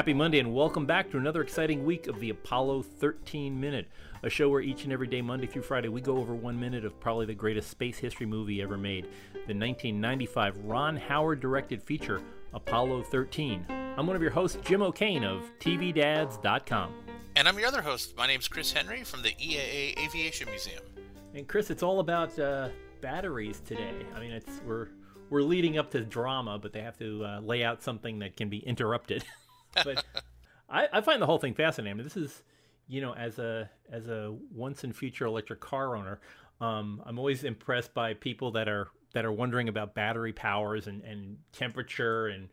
Happy 0.00 0.14
Monday 0.14 0.38
and 0.38 0.54
welcome 0.54 0.86
back 0.86 1.10
to 1.10 1.18
another 1.18 1.42
exciting 1.42 1.84
week 1.84 2.06
of 2.06 2.18
the 2.20 2.30
Apollo 2.30 2.82
13 2.82 3.60
Minute, 3.60 3.86
a 4.22 4.30
show 4.30 4.48
where 4.48 4.62
each 4.62 4.84
and 4.84 4.92
every 4.94 5.06
day, 5.06 5.20
Monday 5.20 5.46
through 5.46 5.60
Friday, 5.60 5.88
we 5.88 6.00
go 6.00 6.16
over 6.16 6.34
one 6.34 6.58
minute 6.58 6.86
of 6.86 6.98
probably 6.98 7.26
the 7.26 7.34
greatest 7.34 7.68
space 7.68 7.98
history 7.98 8.24
movie 8.24 8.62
ever 8.62 8.78
made, 8.78 9.04
the 9.32 9.54
1995 9.54 10.56
Ron 10.64 10.96
Howard 10.96 11.40
directed 11.40 11.82
feature, 11.82 12.22
Apollo 12.54 13.02
13. 13.02 13.79
I'm 13.96 14.06
one 14.06 14.16
of 14.16 14.22
your 14.22 14.30
hosts, 14.30 14.56
Jim 14.64 14.82
O'Kane 14.82 15.24
of 15.24 15.42
TVDads.com. 15.58 16.94
And 17.36 17.48
I'm 17.48 17.58
your 17.58 17.68
other 17.68 17.82
host. 17.82 18.16
My 18.16 18.26
name's 18.26 18.48
Chris 18.48 18.72
Henry 18.72 19.04
from 19.04 19.22
the 19.22 19.30
EAA 19.30 19.98
Aviation 19.98 20.48
Museum. 20.48 20.82
And 21.34 21.46
Chris, 21.46 21.70
it's 21.70 21.82
all 21.82 22.00
about 22.00 22.38
uh, 22.38 22.68
batteries 23.00 23.60
today. 23.60 23.94
I 24.14 24.20
mean, 24.20 24.30
it's 24.30 24.60
we're 24.64 24.88
we're 25.28 25.42
leading 25.42 25.76
up 25.76 25.90
to 25.90 26.00
drama, 26.04 26.58
but 26.58 26.72
they 26.72 26.80
have 26.80 26.96
to 26.98 27.24
uh, 27.24 27.40
lay 27.40 27.62
out 27.62 27.82
something 27.82 28.20
that 28.20 28.36
can 28.36 28.48
be 28.48 28.58
interrupted. 28.58 29.24
but 29.84 30.04
I, 30.70 30.88
I 30.92 31.00
find 31.00 31.20
the 31.20 31.26
whole 31.26 31.38
thing 31.38 31.54
fascinating. 31.54 32.02
This 32.02 32.16
is, 32.16 32.42
you 32.88 33.00
know, 33.00 33.14
as 33.14 33.38
a 33.38 33.68
as 33.90 34.08
a 34.08 34.34
once 34.54 34.84
and 34.84 34.96
future 34.96 35.26
electric 35.26 35.60
car 35.60 35.96
owner, 35.96 36.20
um, 36.60 37.02
I'm 37.04 37.18
always 37.18 37.44
impressed 37.44 37.92
by 37.92 38.14
people 38.14 38.52
that 38.52 38.68
are 38.68 38.88
that 39.14 39.24
are 39.24 39.32
wondering 39.32 39.68
about 39.68 39.94
battery 39.94 40.32
powers 40.32 40.86
and, 40.86 41.02
and 41.02 41.38
temperature 41.52 42.28
and 42.28 42.48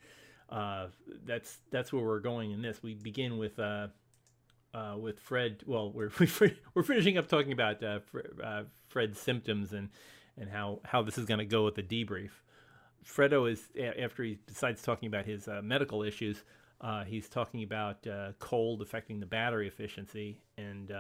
uh, 0.50 0.88
that's 1.26 1.58
that's 1.72 1.92
where 1.92 2.04
we're 2.04 2.20
going 2.20 2.52
in 2.52 2.62
this. 2.62 2.82
We 2.82 2.94
begin 2.94 3.38
with 3.38 3.60
uh, 3.60 3.88
uh, 4.74 4.96
with 4.98 5.20
Fred. 5.20 5.64
Well, 5.66 5.92
we're 5.92 6.12
we're 6.74 6.84
finishing 6.84 7.18
up 7.18 7.28
talking 7.28 7.52
about 7.52 7.84
uh, 7.84 8.00
uh, 8.44 8.64
Fred's 8.88 9.20
symptoms 9.20 9.74
and 9.74 9.90
and 10.38 10.50
how 10.50 10.80
how 10.84 11.02
this 11.02 11.18
is 11.18 11.26
going 11.26 11.40
to 11.40 11.46
go 11.46 11.66
with 11.66 11.76
the 11.76 11.84
debrief. 11.84 12.32
Fredo 13.06 13.50
is 13.50 13.70
after 14.04 14.24
he 14.24 14.38
decides 14.48 14.82
talking 14.82 15.08
about 15.08 15.26
his 15.26 15.48
uh, 15.48 15.62
medical 15.64 16.04
issues. 16.04 16.44
He's 17.06 17.28
talking 17.30 17.64
about 17.64 18.06
cold 18.40 18.82
affecting 18.82 19.20
the 19.20 19.26
battery 19.26 19.68
efficiency, 19.68 20.42
and 20.58 20.92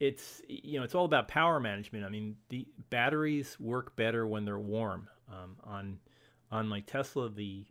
it's 0.00 0.42
you 0.48 0.78
know 0.78 0.84
it's 0.84 0.94
all 0.94 1.04
about 1.04 1.28
power 1.28 1.60
management. 1.60 2.04
I 2.04 2.08
mean, 2.08 2.36
the 2.48 2.66
batteries 2.90 3.58
work 3.58 3.96
better 3.96 4.26
when 4.26 4.44
they're 4.44 4.58
warm. 4.58 5.08
Um, 5.30 5.56
on 5.64 5.98
on 6.50 6.68
my 6.68 6.80
Tesla, 6.80 7.28
the 7.30 7.64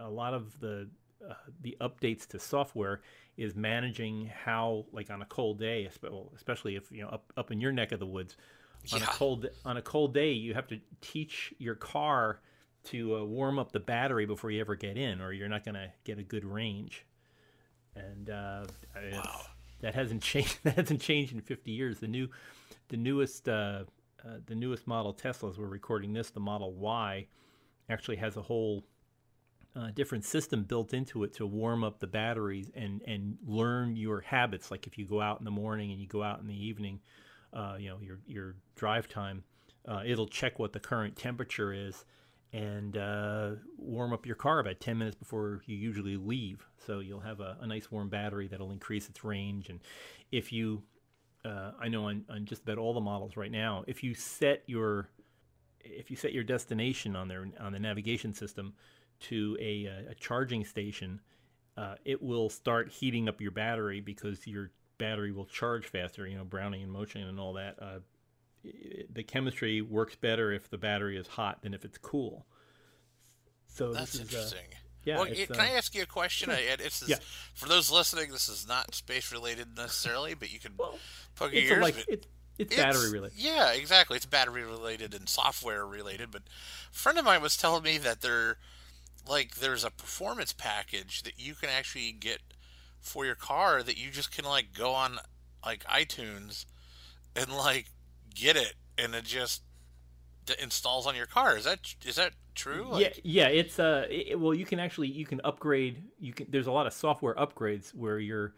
a 0.00 0.08
lot 0.08 0.34
of 0.34 0.58
the 0.60 0.88
uh, 1.28 1.34
the 1.62 1.76
updates 1.80 2.26
to 2.28 2.38
software 2.38 3.00
is 3.36 3.54
managing 3.54 4.30
how 4.44 4.84
like 4.92 5.10
on 5.10 5.22
a 5.22 5.26
cold 5.26 5.58
day, 5.58 5.88
especially 6.34 6.76
if 6.76 6.90
you 6.90 7.02
know 7.02 7.08
up 7.08 7.32
up 7.36 7.50
in 7.50 7.60
your 7.60 7.72
neck 7.72 7.92
of 7.92 8.00
the 8.00 8.06
woods, 8.06 8.36
on 8.92 9.00
yeah. 9.00 9.06
a 9.06 9.08
cold 9.08 9.46
on 9.64 9.76
a 9.76 9.82
cold 9.82 10.14
day, 10.14 10.32
you 10.32 10.54
have 10.54 10.66
to 10.68 10.78
teach 11.00 11.54
your 11.58 11.74
car 11.74 12.40
to 12.84 13.16
uh, 13.16 13.24
warm 13.24 13.58
up 13.58 13.72
the 13.72 13.80
battery 13.80 14.26
before 14.26 14.50
you 14.50 14.60
ever 14.60 14.76
get 14.76 14.96
in, 14.96 15.20
or 15.20 15.32
you're 15.32 15.48
not 15.48 15.64
going 15.64 15.74
to 15.74 15.90
get 16.04 16.18
a 16.18 16.22
good 16.22 16.44
range. 16.44 17.06
And 17.96 18.30
uh, 18.30 18.64
wow. 19.12 19.40
that 19.80 19.94
hasn't 19.94 20.22
changed. 20.22 20.58
That 20.64 20.76
hasn't 20.76 21.00
changed 21.00 21.32
in 21.32 21.40
50 21.40 21.70
years. 21.70 21.98
The 21.98 22.08
new, 22.08 22.28
the 22.88 22.96
newest, 22.96 23.48
uh, 23.48 23.84
uh, 24.24 24.38
the 24.46 24.54
newest 24.54 24.86
model 24.86 25.14
Teslas. 25.14 25.58
We're 25.58 25.66
recording 25.66 26.12
this. 26.12 26.30
The 26.30 26.40
Model 26.40 26.72
Y 26.72 27.26
actually 27.88 28.16
has 28.16 28.36
a 28.36 28.42
whole 28.42 28.84
uh, 29.76 29.90
different 29.94 30.24
system 30.24 30.62
built 30.62 30.94
into 30.94 31.24
it 31.24 31.34
to 31.34 31.46
warm 31.46 31.82
up 31.82 31.98
the 31.98 32.06
batteries 32.06 32.70
and 32.74 33.02
and 33.06 33.36
learn 33.44 33.96
your 33.96 34.20
habits. 34.20 34.70
Like 34.70 34.86
if 34.86 34.98
you 34.98 35.06
go 35.06 35.20
out 35.20 35.38
in 35.38 35.44
the 35.44 35.50
morning 35.50 35.90
and 35.90 36.00
you 36.00 36.06
go 36.06 36.22
out 36.22 36.40
in 36.40 36.46
the 36.46 36.66
evening, 36.66 37.00
uh, 37.52 37.76
you 37.78 37.88
know 37.88 37.98
your 38.00 38.20
your 38.26 38.56
drive 38.76 39.08
time. 39.08 39.44
it'll 40.06 40.28
check 40.28 40.58
what 40.58 40.72
the 40.72 40.80
current 40.80 41.16
temperature 41.16 41.72
is 41.72 42.04
and 42.54 42.96
uh, 42.96 43.50
warm 43.76 44.12
up 44.12 44.24
your 44.24 44.36
car 44.36 44.60
about 44.60 44.78
10 44.78 44.96
minutes 44.96 45.16
before 45.16 45.60
you 45.66 45.76
usually 45.76 46.16
leave. 46.16 46.64
So 46.86 47.00
you'll 47.00 47.18
have 47.18 47.40
a, 47.40 47.56
a 47.60 47.66
nice 47.66 47.90
warm 47.90 48.08
battery 48.08 48.46
that'll 48.46 48.70
increase 48.70 49.08
its 49.08 49.24
range. 49.24 49.70
And 49.70 49.80
if 50.30 50.52
you, 50.52 50.84
uh, 51.44 51.72
I 51.80 51.88
know 51.88 52.04
on, 52.04 52.24
on 52.30 52.44
just 52.44 52.62
about 52.62 52.78
all 52.78 52.94
the 52.94 53.00
models 53.00 53.36
right 53.36 53.50
now, 53.50 53.82
if 53.88 54.04
you 54.04 54.14
set 54.14 54.62
your 54.66 55.08
if 55.86 56.10
you 56.10 56.16
set 56.16 56.32
your 56.32 56.44
destination 56.44 57.14
on 57.14 57.28
their 57.28 57.46
on 57.60 57.72
the 57.72 57.78
navigation 57.78 58.32
system 58.32 58.72
to 59.28 59.56
a, 59.60 59.86
a 60.10 60.14
charging 60.14 60.64
station, 60.64 61.20
uh, 61.76 61.94
it 62.04 62.22
will 62.22 62.48
start 62.48 62.90
heating 62.90 63.28
up 63.28 63.40
your 63.40 63.50
battery 63.50 64.00
because 64.00 64.46
your 64.46 64.70
battery 64.98 65.32
will 65.32 65.46
charge 65.46 65.86
faster. 65.86 66.26
You 66.26 66.38
know, 66.38 66.44
Brownian 66.44 66.88
motion 66.88 67.22
and 67.22 67.38
all 67.38 67.54
that. 67.54 67.76
Uh, 67.80 67.98
the 69.12 69.22
chemistry 69.22 69.82
works 69.82 70.16
better 70.16 70.50
if 70.52 70.70
the 70.70 70.78
battery 70.78 71.18
is 71.18 71.26
hot 71.26 71.62
than 71.62 71.74
if 71.74 71.84
it's 71.84 71.98
cool. 71.98 72.46
So 73.66 73.92
that's 73.92 74.18
interesting. 74.18 74.60
uh, 74.72 74.76
yeah. 75.04 75.16
Well, 75.18 75.26
can 75.26 75.56
uh, 75.56 75.62
I 75.62 75.70
ask 75.70 75.94
you 75.94 76.02
a 76.02 76.06
question? 76.06 76.48
Sure. 76.48 76.56
I, 76.56 76.76
this 76.76 77.02
is 77.02 77.08
yeah. 77.08 77.16
for 77.54 77.68
those 77.68 77.90
listening. 77.90 78.30
This 78.30 78.48
is 78.48 78.66
not 78.66 78.94
space 78.94 79.32
related 79.32 79.76
necessarily, 79.76 80.34
but 80.34 80.52
you 80.52 80.58
can 80.58 80.72
well, 80.78 80.98
poke 81.34 81.52
your 81.52 81.62
ears. 81.62 81.82
Like, 81.82 81.98
it, 81.98 82.26
it's, 82.56 82.74
it's 82.74 82.76
battery 82.76 83.10
related. 83.10 83.36
Yeah, 83.36 83.72
exactly. 83.72 84.16
It's 84.16 84.26
battery 84.26 84.64
related 84.64 85.12
and 85.12 85.28
software 85.28 85.86
related. 85.86 86.30
But 86.30 86.42
a 86.90 86.96
friend 86.96 87.18
of 87.18 87.24
mine 87.24 87.42
was 87.42 87.56
telling 87.56 87.82
me 87.82 87.98
that 87.98 88.22
there, 88.22 88.58
like, 89.28 89.56
there's 89.56 89.84
a 89.84 89.90
performance 89.90 90.52
package 90.52 91.22
that 91.22 91.38
you 91.38 91.54
can 91.54 91.68
actually 91.68 92.12
get 92.12 92.40
for 93.00 93.24
your 93.26 93.34
car 93.34 93.82
that 93.82 93.98
you 93.98 94.10
just 94.10 94.34
can 94.34 94.44
like 94.46 94.72
go 94.72 94.92
on 94.92 95.18
like 95.64 95.84
iTunes 95.84 96.64
and 97.36 97.52
like 97.52 97.86
get 98.34 98.56
it 98.56 98.74
and 98.96 99.14
it 99.14 99.24
just 99.24 99.62
installs 100.60 101.06
on 101.06 101.14
your 101.14 101.26
car. 101.26 101.56
Is 101.56 101.64
that 101.64 101.80
is 102.04 102.16
that 102.16 102.32
true? 102.54 102.86
Like... 102.90 103.20
Yeah, 103.22 103.48
yeah. 103.48 103.48
It's 103.48 103.78
uh, 103.78 104.06
it, 104.10 104.38
well, 104.38 104.54
you 104.54 104.64
can 104.64 104.80
actually 104.80 105.08
you 105.08 105.26
can 105.26 105.40
upgrade. 105.44 106.02
You 106.18 106.32
can. 106.32 106.46
There's 106.48 106.66
a 106.66 106.72
lot 106.72 106.86
of 106.86 106.92
software 106.92 107.34
upgrades 107.34 107.94
where 107.94 108.18
your 108.18 108.54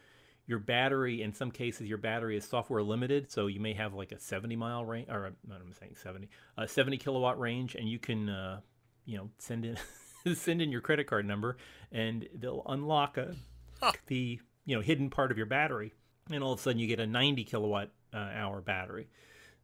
your 0.47 0.59
battery, 0.59 1.23
in 1.23 1.33
some 1.33 1.51
cases, 1.51 1.89
your 1.89 1.99
battery 1.99 2.37
is 2.37 2.45
software 2.45 2.83
limited. 2.83 3.31
So 3.31 3.49
you 3.49 3.61
may 3.61 3.75
have 3.75 3.95
like 3.95 4.13
a 4.13 4.19
70 4.19 4.55
mile 4.57 4.85
range, 4.85 5.09
or 5.09 5.33
not, 5.47 5.61
I'm 5.61 5.73
saying 5.73 5.97
70, 6.01 6.29
a 6.57 6.69
70 6.69 6.99
kilowatt 6.99 7.39
range, 7.41 7.75
and 7.75 7.89
you 7.89 7.99
can, 7.99 8.29
uh, 8.29 8.61
you 9.05 9.17
know, 9.17 9.29
send 9.39 9.65
in 9.65 9.77
send 10.35 10.63
in 10.63 10.71
your 10.73 10.81
credit 10.81 11.07
card 11.07 11.27
number, 11.27 11.57
and 11.93 12.29
they'll 12.35 12.63
unlock 12.67 13.17
a, 13.17 13.35
huh. 13.81 13.93
the 14.07 14.41
you 14.65 14.75
know 14.75 14.83
hidden 14.83 15.11
part 15.11 15.31
of 15.31 15.37
your 15.37 15.47
battery, 15.47 15.93
and 16.31 16.43
all 16.43 16.53
of 16.53 16.59
a 16.59 16.63
sudden 16.63 16.79
you 16.79 16.87
get 16.87 17.01
a 17.01 17.07
90 17.07 17.45
kilowatt 17.45 17.91
uh, 18.13 18.19
hour 18.19 18.61
battery. 18.61 19.09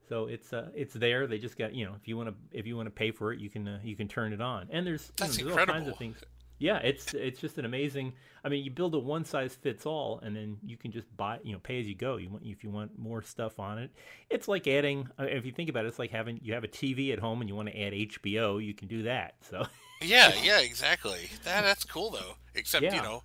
So 0.08 0.26
it's 0.26 0.52
uh, 0.52 0.70
it's 0.74 0.94
there. 0.94 1.26
They 1.26 1.38
just 1.38 1.56
got 1.56 1.74
you 1.74 1.86
know 1.86 1.94
if 1.94 2.08
you 2.08 2.16
want 2.16 2.28
to 2.28 2.34
if 2.56 2.66
you 2.66 2.76
want 2.76 2.86
to 2.86 2.90
pay 2.90 3.10
for 3.12 3.32
it, 3.32 3.40
you 3.40 3.48
can 3.48 3.66
uh, 3.66 3.78
you 3.82 3.96
can 3.96 4.08
turn 4.08 4.32
it 4.32 4.40
on. 4.40 4.68
And 4.70 4.86
there's, 4.86 5.10
you 5.20 5.26
know, 5.26 5.32
there's 5.32 5.68
all 5.68 5.74
kinds 5.74 5.88
of 5.88 5.96
things. 5.96 6.16
Yeah, 6.62 6.78
it's 6.78 7.12
it's 7.14 7.40
just 7.40 7.58
an 7.58 7.64
amazing. 7.64 8.12
I 8.44 8.48
mean, 8.48 8.64
you 8.64 8.70
build 8.70 8.94
a 8.94 8.98
one 8.98 9.24
size 9.24 9.54
fits 9.54 9.84
all, 9.84 10.20
and 10.22 10.34
then 10.34 10.58
you 10.64 10.76
can 10.76 10.92
just 10.92 11.14
buy 11.16 11.38
you 11.42 11.52
know 11.52 11.58
pay 11.58 11.80
as 11.80 11.86
you 11.86 11.94
go. 11.94 12.16
You 12.16 12.30
want 12.30 12.44
if 12.44 12.62
you 12.62 12.70
want 12.70 12.98
more 12.98 13.22
stuff 13.22 13.58
on 13.58 13.78
it. 13.78 13.90
It's 14.30 14.48
like 14.48 14.66
adding. 14.66 15.08
Uh, 15.18 15.24
if 15.24 15.44
you 15.44 15.52
think 15.52 15.68
about 15.68 15.84
it, 15.84 15.88
it's 15.88 15.98
like 15.98 16.10
having 16.10 16.38
you 16.42 16.54
have 16.54 16.64
a 16.64 16.68
TV 16.68 17.12
at 17.12 17.18
home 17.18 17.40
and 17.40 17.50
you 17.50 17.56
want 17.56 17.68
to 17.68 17.80
add 17.80 17.92
HBO. 17.92 18.64
You 18.64 18.74
can 18.74 18.88
do 18.88 19.02
that. 19.02 19.34
So. 19.50 19.66
yeah, 20.00 20.32
yeah, 20.42 20.60
exactly. 20.60 21.30
That 21.44 21.62
that's 21.62 21.84
cool 21.84 22.10
though. 22.10 22.34
Except 22.54 22.84
yeah. 22.84 22.94
you 22.94 23.02
know 23.02 23.22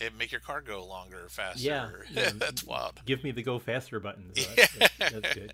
it 0.00 0.16
make 0.16 0.30
your 0.30 0.40
car 0.40 0.60
go 0.60 0.86
longer 0.86 1.26
faster. 1.28 1.60
Yeah, 1.60 1.90
yeah. 2.12 2.30
that's 2.34 2.62
wild. 2.64 3.00
Give 3.04 3.24
me 3.24 3.32
the 3.32 3.42
go 3.42 3.58
faster 3.58 4.00
button. 4.00 4.30
So 4.36 4.48
that's, 4.56 4.78
that's, 4.78 5.12
that's, 5.12 5.34
good 5.34 5.52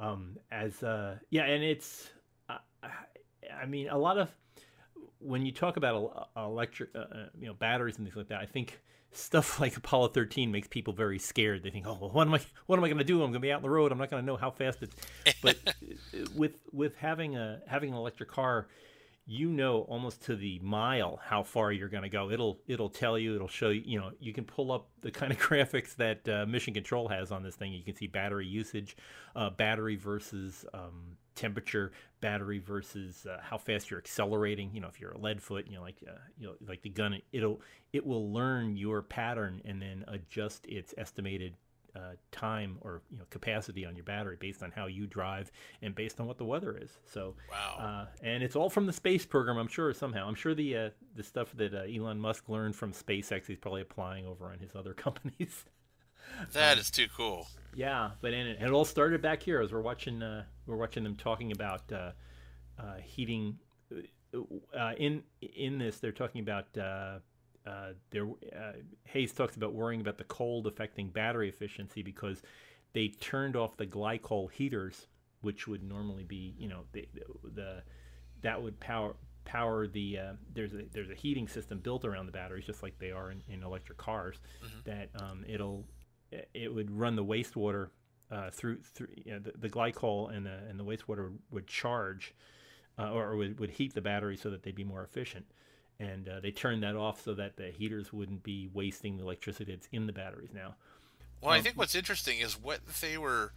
um, 0.00 0.38
as 0.50 0.82
uh, 0.82 1.16
yeah, 1.30 1.44
and 1.44 1.62
it's 1.62 2.08
uh, 2.48 2.58
I 2.82 3.66
mean 3.66 3.88
a 3.88 3.98
lot 3.98 4.18
of 4.18 4.30
when 5.20 5.46
you 5.46 5.52
talk 5.52 5.76
about 5.76 6.30
electric, 6.36 6.90
uh, 6.94 6.98
uh, 6.98 7.26
you 7.38 7.46
know, 7.46 7.54
batteries 7.54 7.98
and 7.98 8.06
things 8.06 8.16
like 8.16 8.28
that, 8.28 8.40
I 8.40 8.46
think 8.46 8.80
stuff 9.12 9.60
like 9.60 9.76
Apollo 9.76 10.08
13 10.08 10.50
makes 10.50 10.68
people 10.68 10.92
very 10.92 11.18
scared. 11.18 11.62
They 11.62 11.70
think, 11.70 11.86
"Oh, 11.86 11.98
well, 12.00 12.10
what 12.10 12.26
am 12.26 12.34
I? 12.34 12.40
What 12.66 12.78
am 12.78 12.84
I 12.84 12.88
going 12.88 12.98
to 12.98 13.04
do? 13.04 13.16
I'm 13.16 13.30
going 13.30 13.34
to 13.34 13.40
be 13.40 13.52
out 13.52 13.56
on 13.56 13.62
the 13.62 13.70
road. 13.70 13.92
I'm 13.92 13.98
not 13.98 14.10
going 14.10 14.22
to 14.22 14.26
know 14.26 14.36
how 14.36 14.50
fast 14.50 14.82
it's." 14.82 14.94
But 15.42 15.56
with 16.34 16.60
with 16.72 16.96
having 16.96 17.36
a 17.36 17.60
having 17.66 17.90
an 17.90 17.96
electric 17.96 18.30
car, 18.30 18.68
you 19.26 19.48
know 19.50 19.82
almost 19.82 20.22
to 20.22 20.36
the 20.36 20.58
mile 20.60 21.20
how 21.22 21.42
far 21.42 21.70
you're 21.72 21.88
going 21.88 22.02
to 22.02 22.08
go. 22.08 22.30
It'll 22.30 22.58
it'll 22.66 22.90
tell 22.90 23.18
you. 23.18 23.34
It'll 23.34 23.48
show 23.48 23.70
you. 23.70 23.82
You 23.84 24.00
know, 24.00 24.10
you 24.18 24.32
can 24.32 24.44
pull 24.44 24.72
up 24.72 24.88
the 25.02 25.10
kind 25.10 25.32
of 25.32 25.38
graphics 25.48 25.94
that 25.96 26.28
uh, 26.28 26.46
Mission 26.46 26.74
Control 26.74 27.08
has 27.08 27.30
on 27.30 27.42
this 27.42 27.54
thing. 27.54 27.72
You 27.72 27.82
can 27.82 27.94
see 27.94 28.06
battery 28.06 28.46
usage, 28.46 28.96
uh, 29.36 29.50
battery 29.50 29.96
versus 29.96 30.64
um, 30.74 31.16
temperature, 31.40 31.92
battery 32.20 32.58
versus 32.58 33.26
uh, 33.26 33.38
how 33.42 33.56
fast 33.56 33.90
you're 33.90 33.98
accelerating. 33.98 34.70
You 34.74 34.80
know, 34.80 34.88
if 34.88 35.00
you're 35.00 35.12
a 35.12 35.18
lead 35.18 35.42
foot, 35.42 35.66
you 35.66 35.76
know, 35.76 35.82
like 35.82 35.96
uh, 36.06 36.12
you 36.38 36.46
know, 36.46 36.54
like 36.68 36.82
the 36.82 36.90
gun, 36.90 37.20
it'll 37.32 37.60
it 37.92 38.06
will 38.06 38.32
learn 38.32 38.76
your 38.76 39.02
pattern 39.02 39.62
and 39.64 39.80
then 39.80 40.04
adjust 40.08 40.66
its 40.66 40.94
estimated 40.98 41.54
uh, 41.96 42.12
time 42.30 42.76
or 42.82 43.02
you 43.10 43.18
know 43.18 43.24
capacity 43.30 43.84
on 43.84 43.96
your 43.96 44.04
battery 44.04 44.36
based 44.38 44.62
on 44.62 44.70
how 44.70 44.86
you 44.86 45.06
drive 45.06 45.50
and 45.82 45.94
based 45.94 46.20
on 46.20 46.26
what 46.26 46.36
the 46.36 46.44
weather 46.44 46.78
is. 46.80 46.98
So 47.06 47.34
wow, 47.50 47.76
uh, 47.78 48.06
and 48.22 48.42
it's 48.42 48.54
all 48.54 48.68
from 48.68 48.86
the 48.86 48.92
space 48.92 49.24
program. 49.24 49.56
I'm 49.56 49.68
sure 49.68 49.92
somehow. 49.94 50.28
I'm 50.28 50.34
sure 50.34 50.54
the 50.54 50.76
uh, 50.76 50.90
the 51.16 51.22
stuff 51.22 51.52
that 51.56 51.74
uh, 51.74 51.82
Elon 51.82 52.20
Musk 52.20 52.48
learned 52.48 52.76
from 52.76 52.92
SpaceX, 52.92 53.46
he's 53.46 53.58
probably 53.58 53.82
applying 53.82 54.26
over 54.26 54.46
on 54.46 54.58
his 54.58 54.76
other 54.76 54.92
companies. 55.06 55.64
That 56.52 56.74
um, 56.74 56.78
is 56.78 56.90
too 56.90 57.06
cool. 57.16 57.48
Yeah, 57.74 58.10
but 58.20 58.32
and 58.34 58.48
it, 58.48 58.58
it, 58.60 58.70
all 58.70 58.84
started 58.84 59.22
back 59.22 59.42
here 59.42 59.60
as 59.60 59.72
we're 59.72 59.80
watching 59.80 60.22
uh, 60.22 60.44
we're 60.66 60.76
watching 60.76 61.04
them 61.04 61.16
talking 61.16 61.52
about 61.52 61.90
uh, 61.92 62.12
heating. 63.02 63.58
in 64.98 65.22
in 65.40 65.78
this, 65.78 65.98
they're 65.98 66.12
talking 66.12 66.40
about 66.40 66.66
uh, 67.66 67.92
there, 68.10 68.26
uh, 68.26 68.72
Haise 69.12 69.32
talks 69.32 69.56
about 69.56 69.74
worrying 69.74 70.00
about 70.00 70.18
the 70.18 70.24
cold 70.24 70.66
affecting 70.66 71.08
battery 71.10 71.48
efficiency 71.48 72.02
because 72.02 72.42
they 72.92 73.08
turned 73.08 73.56
off 73.56 73.76
the 73.76 73.86
glycol 73.86 74.50
heaters, 74.50 75.06
which 75.42 75.68
would 75.68 75.82
normally 75.82 76.24
be, 76.24 76.54
you 76.58 76.68
know, 76.68 76.84
the, 76.92 77.06
the 77.54 77.82
that 78.42 78.60
would 78.60 78.80
power 78.80 79.14
power 79.44 79.86
the 79.86 80.18
uh, 80.18 80.32
there's 80.52 80.72
a 80.74 80.84
there's 80.92 81.10
a 81.10 81.14
heating 81.14 81.48
system 81.48 81.78
built 81.78 82.04
around 82.04 82.26
the 82.26 82.32
batteries 82.32 82.64
just 82.64 82.82
like 82.82 82.98
they 82.98 83.10
are 83.10 83.30
in, 83.30 83.42
in 83.48 83.62
electric 83.62 83.98
cars 83.98 84.40
mm-hmm. 84.64 84.90
that 84.90 85.10
um, 85.22 85.44
it'll 85.48 85.84
it 86.54 86.74
would 86.74 86.90
run 86.90 87.16
the 87.16 87.24
wastewater 87.24 87.90
uh, 88.30 88.50
through 88.50 88.78
through 88.82 89.08
you 89.24 89.32
know, 89.32 89.38
the, 89.38 89.52
the, 89.58 89.68
glycol 89.68 90.34
and 90.34 90.46
the 90.46 90.58
and 90.68 90.78
the 90.78 90.84
wastewater 90.84 91.32
would 91.50 91.66
charge 91.66 92.34
uh, 92.98 93.10
or 93.10 93.36
would, 93.36 93.58
would 93.58 93.70
heat 93.70 93.94
the 93.94 94.00
battery 94.00 94.36
so 94.36 94.50
that 94.50 94.62
they'd 94.62 94.74
be 94.74 94.84
more 94.84 95.02
efficient 95.02 95.46
and 96.00 96.28
uh, 96.28 96.40
they 96.40 96.50
turned 96.50 96.82
that 96.82 96.96
off 96.96 97.22
so 97.22 97.34
that 97.34 97.56
the 97.56 97.70
heaters 97.70 98.12
wouldn't 98.12 98.42
be 98.42 98.70
wasting 98.72 99.18
the 99.18 99.22
electricity 99.22 99.72
that's 99.72 99.86
in 99.92 100.06
the 100.06 100.12
batteries 100.12 100.50
now. 100.52 100.74
Well, 101.42 101.52
um, 101.52 101.58
I 101.58 101.60
think 101.60 101.76
what's 101.76 101.94
interesting 101.94 102.38
is 102.38 102.54
what 102.54 102.80
they 103.00 103.18
were, 103.18 103.52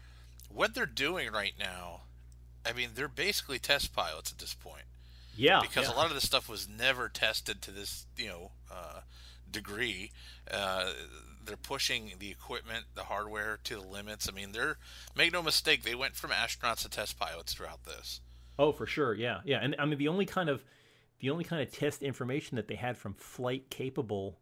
what 0.49 0.75
they're 0.75 0.85
doing 0.85 1.31
right 1.31 1.53
now. 1.57 2.01
I 2.65 2.73
mean, 2.73 2.89
they're 2.95 3.07
basically 3.07 3.59
test 3.59 3.93
pilots 3.93 4.31
at 4.31 4.39
this 4.39 4.53
point. 4.53 4.83
Yeah, 5.35 5.61
because 5.61 5.87
yeah. 5.87 5.95
a 5.95 5.95
lot 5.95 6.07
of 6.07 6.13
this 6.13 6.25
stuff 6.25 6.47
was 6.47 6.69
never 6.69 7.09
tested 7.09 7.61
to 7.63 7.71
this, 7.71 8.05
you 8.17 8.27
know, 8.27 8.51
uh, 8.71 8.99
degree. 9.53 10.11
Uh, 10.51 10.91
they're 11.45 11.57
pushing 11.57 12.13
the 12.19 12.31
equipment, 12.31 12.85
the 12.95 13.03
hardware 13.03 13.59
to 13.63 13.75
the 13.75 13.87
limits. 13.87 14.27
I 14.29 14.33
mean, 14.33 14.51
they're 14.51 14.77
make 15.15 15.33
no 15.33 15.41
mistake, 15.41 15.83
they 15.83 15.95
went 15.95 16.15
from 16.15 16.31
astronauts 16.31 16.83
to 16.83 16.89
test 16.89 17.17
pilots 17.17 17.53
throughout 17.53 17.85
this. 17.85 18.21
Oh, 18.59 18.71
for 18.71 18.85
sure, 18.85 19.13
yeah, 19.13 19.39
yeah. 19.45 19.59
And 19.61 19.75
I 19.79 19.85
mean, 19.85 19.97
the 19.97 20.07
only 20.07 20.25
kind 20.25 20.49
of 20.49 20.63
the 21.19 21.29
only 21.29 21.43
kind 21.43 21.61
of 21.61 21.71
test 21.71 22.03
information 22.03 22.57
that 22.57 22.67
they 22.67 22.75
had 22.75 22.97
from 22.97 23.13
flight 23.13 23.69
capable, 23.69 24.39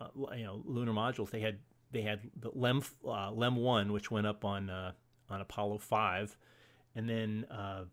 uh, 0.00 0.08
you 0.36 0.44
know, 0.44 0.60
lunar 0.64 0.92
modules, 0.92 1.30
they 1.30 1.40
had 1.40 1.58
they 1.92 2.02
had 2.02 2.20
the 2.40 2.50
LEM 2.54 2.82
uh, 3.06 3.30
LEM 3.30 3.56
one, 3.56 3.92
which 3.92 4.10
went 4.10 4.26
up 4.26 4.44
on 4.44 4.68
uh, 4.68 4.92
on 5.30 5.40
Apollo 5.40 5.78
five, 5.78 6.36
and 6.94 7.08
then 7.08 7.46
uh, 7.50 7.84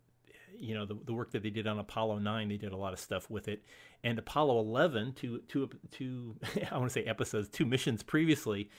you 0.58 0.74
know 0.74 0.86
the, 0.86 0.98
the 1.06 1.12
work 1.12 1.30
that 1.32 1.42
they 1.42 1.50
did 1.50 1.66
on 1.66 1.78
Apollo 1.78 2.18
nine, 2.18 2.48
they 2.48 2.56
did 2.56 2.72
a 2.72 2.76
lot 2.76 2.92
of 2.92 2.98
stuff 2.98 3.30
with 3.30 3.48
it, 3.48 3.62
and 4.02 4.18
Apollo 4.18 4.58
eleven, 4.60 5.12
two 5.12 5.42
two 5.48 5.68
two 5.90 6.36
I 6.70 6.76
want 6.78 6.90
to 6.90 6.92
say 6.92 7.04
episodes, 7.04 7.48
two 7.48 7.66
missions 7.66 8.02
previously, 8.02 8.70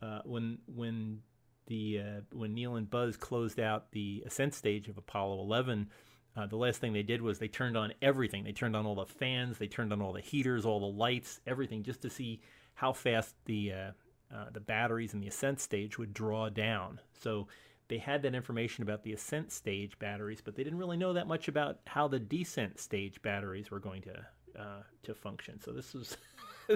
uh, 0.00 0.20
when 0.24 0.58
when 0.66 1.20
the 1.66 2.00
uh, 2.00 2.20
when 2.32 2.54
Neil 2.54 2.76
and 2.76 2.90
Buzz 2.90 3.16
closed 3.16 3.60
out 3.60 3.92
the 3.92 4.22
ascent 4.26 4.54
stage 4.54 4.88
of 4.88 4.98
Apollo 4.98 5.40
eleven 5.40 5.88
uh, 6.36 6.46
the 6.46 6.56
last 6.56 6.80
thing 6.80 6.92
they 6.92 7.02
did 7.02 7.20
was 7.20 7.38
they 7.38 7.48
turned 7.48 7.76
on 7.76 7.92
everything. 8.00 8.44
They 8.44 8.52
turned 8.52 8.74
on 8.74 8.86
all 8.86 8.94
the 8.94 9.06
fans, 9.06 9.58
they 9.58 9.66
turned 9.66 9.92
on 9.92 10.00
all 10.00 10.12
the 10.12 10.20
heaters, 10.20 10.64
all 10.64 10.80
the 10.80 10.98
lights, 10.98 11.40
everything, 11.46 11.82
just 11.82 12.00
to 12.02 12.10
see 12.10 12.40
how 12.74 12.92
fast 12.92 13.34
the 13.44 13.72
uh, 13.72 13.90
uh, 14.34 14.46
the 14.50 14.60
batteries 14.60 15.12
in 15.12 15.20
the 15.20 15.28
ascent 15.28 15.60
stage 15.60 15.98
would 15.98 16.14
draw 16.14 16.48
down. 16.48 16.98
So 17.12 17.48
they 17.88 17.98
had 17.98 18.22
that 18.22 18.34
information 18.34 18.82
about 18.82 19.02
the 19.02 19.12
ascent 19.12 19.52
stage 19.52 19.98
batteries, 19.98 20.40
but 20.40 20.56
they 20.56 20.64
didn't 20.64 20.78
really 20.78 20.96
know 20.96 21.12
that 21.12 21.26
much 21.26 21.48
about 21.48 21.80
how 21.86 22.08
the 22.08 22.18
descent 22.18 22.80
stage 22.80 23.20
batteries 23.20 23.70
were 23.70 23.80
going 23.80 24.00
to 24.02 24.26
uh, 24.58 24.82
to 25.04 25.14
function. 25.14 25.60
So 25.60 25.72
this 25.72 25.94
was 25.94 26.16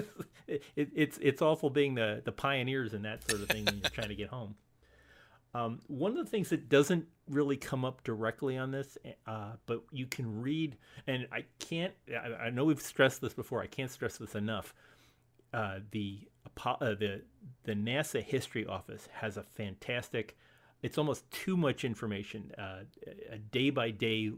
it, 0.47 0.63
it's 0.75 1.17
it's 1.21 1.41
awful 1.41 1.69
being 1.69 1.95
the 1.95 2.21
the 2.23 2.31
pioneers 2.31 2.93
in 2.93 3.03
that 3.03 3.29
sort 3.29 3.41
of 3.41 3.49
thing 3.49 3.65
when 3.65 3.79
you're 3.79 3.89
trying 3.89 4.09
to 4.09 4.15
get 4.15 4.29
home. 4.29 4.55
Um, 5.53 5.79
one 5.87 6.11
of 6.11 6.17
the 6.17 6.29
things 6.29 6.49
that 6.49 6.69
doesn't 6.69 7.07
really 7.29 7.57
come 7.57 7.85
up 7.85 8.03
directly 8.03 8.57
on 8.57 8.71
this, 8.71 8.97
uh, 9.25 9.53
but 9.65 9.81
you 9.91 10.05
can 10.05 10.41
read, 10.41 10.77
and 11.07 11.27
I 11.31 11.45
can't, 11.59 11.93
I, 12.11 12.45
I, 12.45 12.49
know 12.51 12.65
we've 12.65 12.81
stressed 12.81 13.21
this 13.21 13.33
before, 13.33 13.63
I 13.63 13.65
can't 13.67 13.89
stress 13.89 14.17
this 14.17 14.35
enough. 14.35 14.75
Uh, 15.53 15.79
the, 15.91 16.27
uh, 16.63 16.75
the, 16.79 17.21
the 17.63 17.73
NASA 17.73 18.21
History 18.21 18.67
Office 18.67 19.07
has 19.13 19.37
a 19.37 19.43
fantastic, 19.55 20.37
it's 20.83 20.97
almost 20.97 21.29
too 21.31 21.57
much 21.57 21.85
information, 21.85 22.51
uh, 22.57 22.81
a 23.31 23.37
day 23.37 23.69
by 23.69 23.89
day 23.89 24.31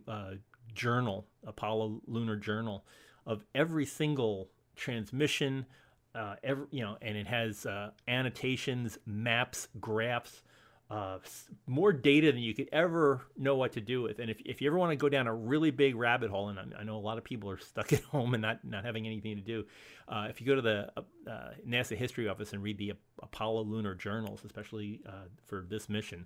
journal, 0.74 1.26
Apollo 1.46 2.02
Lunar 2.08 2.38
Journal, 2.38 2.86
of 3.30 3.46
every 3.54 3.86
single 3.86 4.50
transmission, 4.76 5.68
uh, 6.16 6.36
every, 6.44 6.66
you 6.72 6.82
know, 6.82 6.98
and 7.00 7.16
it 7.16 7.28
has 7.28 7.64
uh, 7.68 7.92
annotations, 8.08 8.98
maps, 9.06 9.68
graphs, 9.80 10.42
uh, 10.90 11.20
more 11.68 11.94
data 11.94 12.32
than 12.32 12.42
you 12.42 12.56
could 12.56 12.70
ever 12.72 13.22
know 13.38 13.56
what 13.56 13.74
to 13.74 13.82
do 13.82 14.02
with. 14.02 14.18
And 14.18 14.32
if, 14.32 14.42
if 14.44 14.60
you 14.60 14.68
ever 14.68 14.80
want 14.80 14.92
to 14.92 14.96
go 14.96 15.10
down 15.10 15.28
a 15.28 15.34
really 15.34 15.70
big 15.70 15.96
rabbit 15.96 16.32
hole, 16.32 16.50
and 16.50 16.74
I, 16.76 16.84
know 16.84 16.96
a 16.96 16.98
lot 16.98 17.20
of 17.20 17.24
people 17.24 17.52
are 17.52 17.60
stuck 17.60 17.94
at 17.94 18.02
home 18.02 18.34
and 18.34 18.42
not, 18.42 18.66
not 18.66 18.84
having 18.84 19.06
anything 19.06 19.36
to 19.36 19.44
do, 19.44 19.66
uh, 20.08 20.26
if 20.28 20.42
you 20.42 20.48
go 20.48 20.56
to 20.56 20.62
the 20.64 20.92
uh, 20.98 21.30
uh 21.30 21.52
NASA 21.68 21.96
History 21.96 22.28
Office 22.28 22.54
and 22.54 22.64
read 22.64 22.80
the 22.80 22.94
Apollo 23.22 23.66
lunar 23.66 23.94
journals, 23.94 24.42
especially 24.44 25.02
uh, 25.08 25.28
for 25.46 25.68
this 25.70 25.88
mission, 25.88 26.26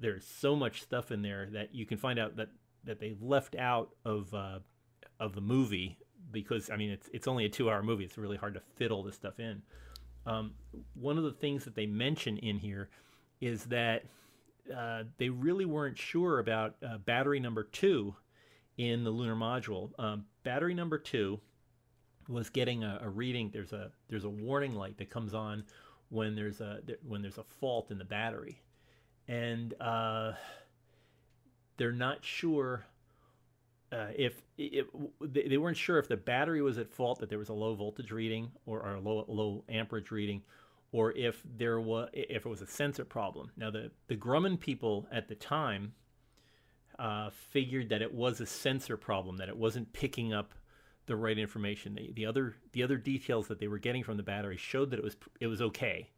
there's 0.00 0.26
so 0.26 0.56
much 0.56 0.82
stuff 0.82 1.12
in 1.12 1.22
there 1.22 1.48
that 1.52 1.72
you 1.72 1.86
can 1.86 1.98
find 1.98 2.18
out 2.18 2.34
that, 2.34 2.48
that 2.82 2.98
they 2.98 3.14
left 3.20 3.54
out 3.54 3.94
of 4.04 4.34
uh, 4.34 4.58
of 5.20 5.34
the 5.36 5.40
movie 5.40 5.96
because 6.32 6.70
I 6.70 6.76
mean 6.76 6.90
it's 6.90 7.08
it's 7.12 7.28
only 7.28 7.44
a 7.44 7.48
two 7.48 7.70
hour 7.70 7.82
movie. 7.82 8.04
It's 8.04 8.18
really 8.18 8.36
hard 8.36 8.54
to 8.54 8.60
fit 8.76 8.90
all 8.90 9.02
this 9.02 9.14
stuff 9.14 9.38
in. 9.38 9.62
Um, 10.26 10.52
one 10.94 11.18
of 11.18 11.24
the 11.24 11.32
things 11.32 11.64
that 11.64 11.74
they 11.74 11.86
mention 11.86 12.38
in 12.38 12.58
here 12.58 12.88
is 13.40 13.64
that 13.66 14.04
uh, 14.74 15.04
they 15.18 15.28
really 15.28 15.64
weren't 15.64 15.98
sure 15.98 16.38
about 16.38 16.76
uh, 16.86 16.98
battery 16.98 17.40
number 17.40 17.64
two 17.64 18.14
in 18.78 19.04
the 19.04 19.10
lunar 19.10 19.34
module. 19.34 19.90
Um, 19.98 20.24
battery 20.44 20.74
number 20.74 20.98
two 20.98 21.40
was 22.28 22.50
getting 22.50 22.84
a, 22.84 23.00
a, 23.02 23.08
reading. 23.08 23.50
There's 23.52 23.72
a 23.72 23.90
there's 24.08 24.24
a 24.24 24.30
warning 24.30 24.74
light 24.74 24.98
that 24.98 25.10
comes 25.10 25.34
on 25.34 25.64
when 26.08 26.36
there's 26.36 26.60
a 26.60 26.80
when 27.06 27.22
there's 27.22 27.38
a 27.38 27.44
fault 27.44 27.90
in 27.90 27.98
the 27.98 28.04
battery, 28.04 28.60
and 29.28 29.74
uh, 29.80 30.32
they're 31.76 31.92
not 31.92 32.24
sure. 32.24 32.84
Uh, 33.92 34.06
if 34.16 34.42
it, 34.56 34.86
they 35.20 35.58
weren't 35.58 35.76
sure 35.76 35.98
if 35.98 36.08
the 36.08 36.16
battery 36.16 36.62
was 36.62 36.78
at 36.78 36.90
fault, 36.90 37.18
that 37.20 37.28
there 37.28 37.38
was 37.38 37.50
a 37.50 37.54
low 37.54 37.74
voltage 37.74 38.10
reading 38.10 38.50
or, 38.64 38.80
or 38.80 38.94
a 38.94 39.00
low 39.00 39.24
low 39.28 39.64
amperage 39.68 40.10
reading, 40.10 40.42
or 40.92 41.12
if 41.12 41.42
there 41.58 41.78
was 41.78 42.08
if 42.14 42.46
it 42.46 42.48
was 42.48 42.62
a 42.62 42.66
sensor 42.66 43.04
problem. 43.04 43.50
Now 43.56 43.70
the 43.70 43.90
the 44.08 44.16
Grumman 44.16 44.58
people 44.58 45.06
at 45.12 45.28
the 45.28 45.34
time 45.34 45.92
uh, 46.98 47.30
figured 47.30 47.90
that 47.90 48.00
it 48.00 48.14
was 48.14 48.40
a 48.40 48.46
sensor 48.46 48.96
problem, 48.96 49.36
that 49.38 49.48
it 49.48 49.56
wasn't 49.56 49.92
picking 49.92 50.32
up 50.32 50.54
the 51.06 51.16
right 51.16 51.38
information. 51.38 51.94
The, 51.94 52.12
the 52.14 52.26
other 52.26 52.56
the 52.72 52.82
other 52.82 52.96
details 52.96 53.48
that 53.48 53.58
they 53.58 53.68
were 53.68 53.78
getting 53.78 54.04
from 54.04 54.16
the 54.16 54.22
battery 54.22 54.56
showed 54.56 54.90
that 54.90 54.98
it 54.98 55.04
was 55.04 55.16
it 55.40 55.48
was 55.48 55.60
okay, 55.60 56.10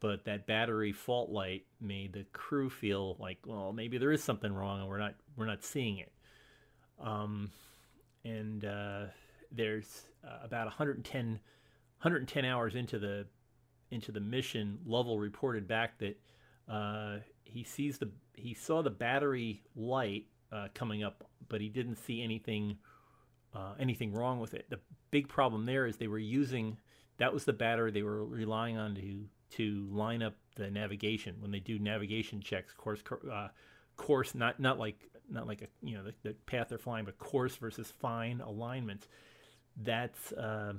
but 0.00 0.24
that 0.24 0.46
battery 0.48 0.92
fault 0.92 1.30
light 1.30 1.66
made 1.80 2.12
the 2.12 2.24
crew 2.32 2.70
feel 2.70 3.16
like 3.20 3.38
well 3.46 3.72
maybe 3.72 3.98
there 3.98 4.12
is 4.12 4.24
something 4.24 4.52
wrong 4.52 4.80
and 4.80 4.88
we're 4.88 4.98
not 4.98 5.14
we're 5.36 5.46
not 5.46 5.62
seeing 5.62 5.98
it. 5.98 6.10
Um, 7.00 7.50
and 8.24 8.64
uh, 8.64 9.04
there's 9.50 10.06
uh, 10.24 10.38
about 10.44 10.66
110 10.66 11.40
110 12.00 12.44
hours 12.44 12.74
into 12.74 12.98
the 12.98 13.26
into 13.90 14.12
the 14.12 14.20
mission, 14.20 14.78
Lovell 14.84 15.18
reported 15.18 15.68
back 15.68 15.98
that 15.98 16.20
uh, 16.68 17.18
he 17.44 17.62
sees 17.62 17.98
the 17.98 18.10
he 18.34 18.54
saw 18.54 18.82
the 18.82 18.90
battery 18.90 19.62
light 19.76 20.26
uh, 20.52 20.68
coming 20.74 21.02
up, 21.02 21.24
but 21.48 21.60
he 21.60 21.68
didn't 21.68 21.96
see 21.96 22.22
anything 22.22 22.76
uh, 23.54 23.74
anything 23.78 24.12
wrong 24.12 24.40
with 24.40 24.54
it. 24.54 24.66
The 24.68 24.80
big 25.10 25.28
problem 25.28 25.64
there 25.64 25.86
is 25.86 25.96
they 25.96 26.08
were 26.08 26.18
using 26.18 26.78
that 27.18 27.32
was 27.32 27.44
the 27.44 27.52
battery 27.52 27.90
they 27.90 28.02
were 28.02 28.24
relying 28.24 28.76
on 28.76 28.94
to 28.96 29.24
to 29.56 29.88
line 29.90 30.22
up 30.22 30.34
the 30.56 30.70
navigation 30.70 31.36
when 31.40 31.50
they 31.50 31.60
do 31.60 31.78
navigation 31.78 32.40
checks, 32.40 32.72
course 32.72 33.02
uh, 33.30 33.48
course 33.96 34.34
not 34.34 34.58
not 34.58 34.78
like 34.78 35.10
not 35.30 35.46
like 35.46 35.62
a 35.62 35.66
you 35.82 35.96
know 35.96 36.04
the, 36.04 36.14
the 36.22 36.34
path 36.46 36.68
they're 36.68 36.78
flying, 36.78 37.04
but 37.04 37.18
course 37.18 37.56
versus 37.56 37.92
fine 38.00 38.40
alignment. 38.40 39.06
That's 39.76 40.32
uh, 40.32 40.74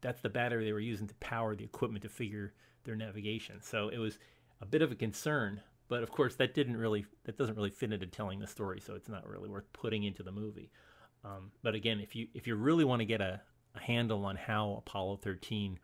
that's 0.00 0.20
the 0.20 0.28
battery 0.28 0.64
they 0.64 0.72
were 0.72 0.80
using 0.80 1.06
to 1.06 1.14
power 1.16 1.54
the 1.54 1.64
equipment 1.64 2.02
to 2.02 2.08
figure 2.08 2.52
their 2.84 2.96
navigation. 2.96 3.60
So 3.62 3.88
it 3.88 3.98
was 3.98 4.18
a 4.60 4.66
bit 4.66 4.82
of 4.82 4.92
a 4.92 4.94
concern, 4.94 5.60
but 5.88 6.02
of 6.02 6.10
course 6.10 6.34
that 6.36 6.54
didn't 6.54 6.76
really 6.76 7.06
that 7.24 7.36
doesn't 7.36 7.56
really 7.56 7.70
fit 7.70 7.92
into 7.92 8.06
telling 8.06 8.38
the 8.38 8.46
story, 8.46 8.80
so 8.80 8.94
it's 8.94 9.08
not 9.08 9.28
really 9.28 9.48
worth 9.48 9.72
putting 9.72 10.04
into 10.04 10.22
the 10.22 10.32
movie. 10.32 10.70
Um, 11.24 11.50
but 11.62 11.74
again, 11.74 12.00
if 12.00 12.14
you 12.14 12.28
if 12.34 12.46
you 12.46 12.54
really 12.56 12.84
want 12.84 13.00
to 13.00 13.06
get 13.06 13.20
a, 13.20 13.40
a 13.74 13.80
handle 13.80 14.24
on 14.24 14.36
how 14.36 14.76
Apollo 14.78 15.16
13 15.22 15.78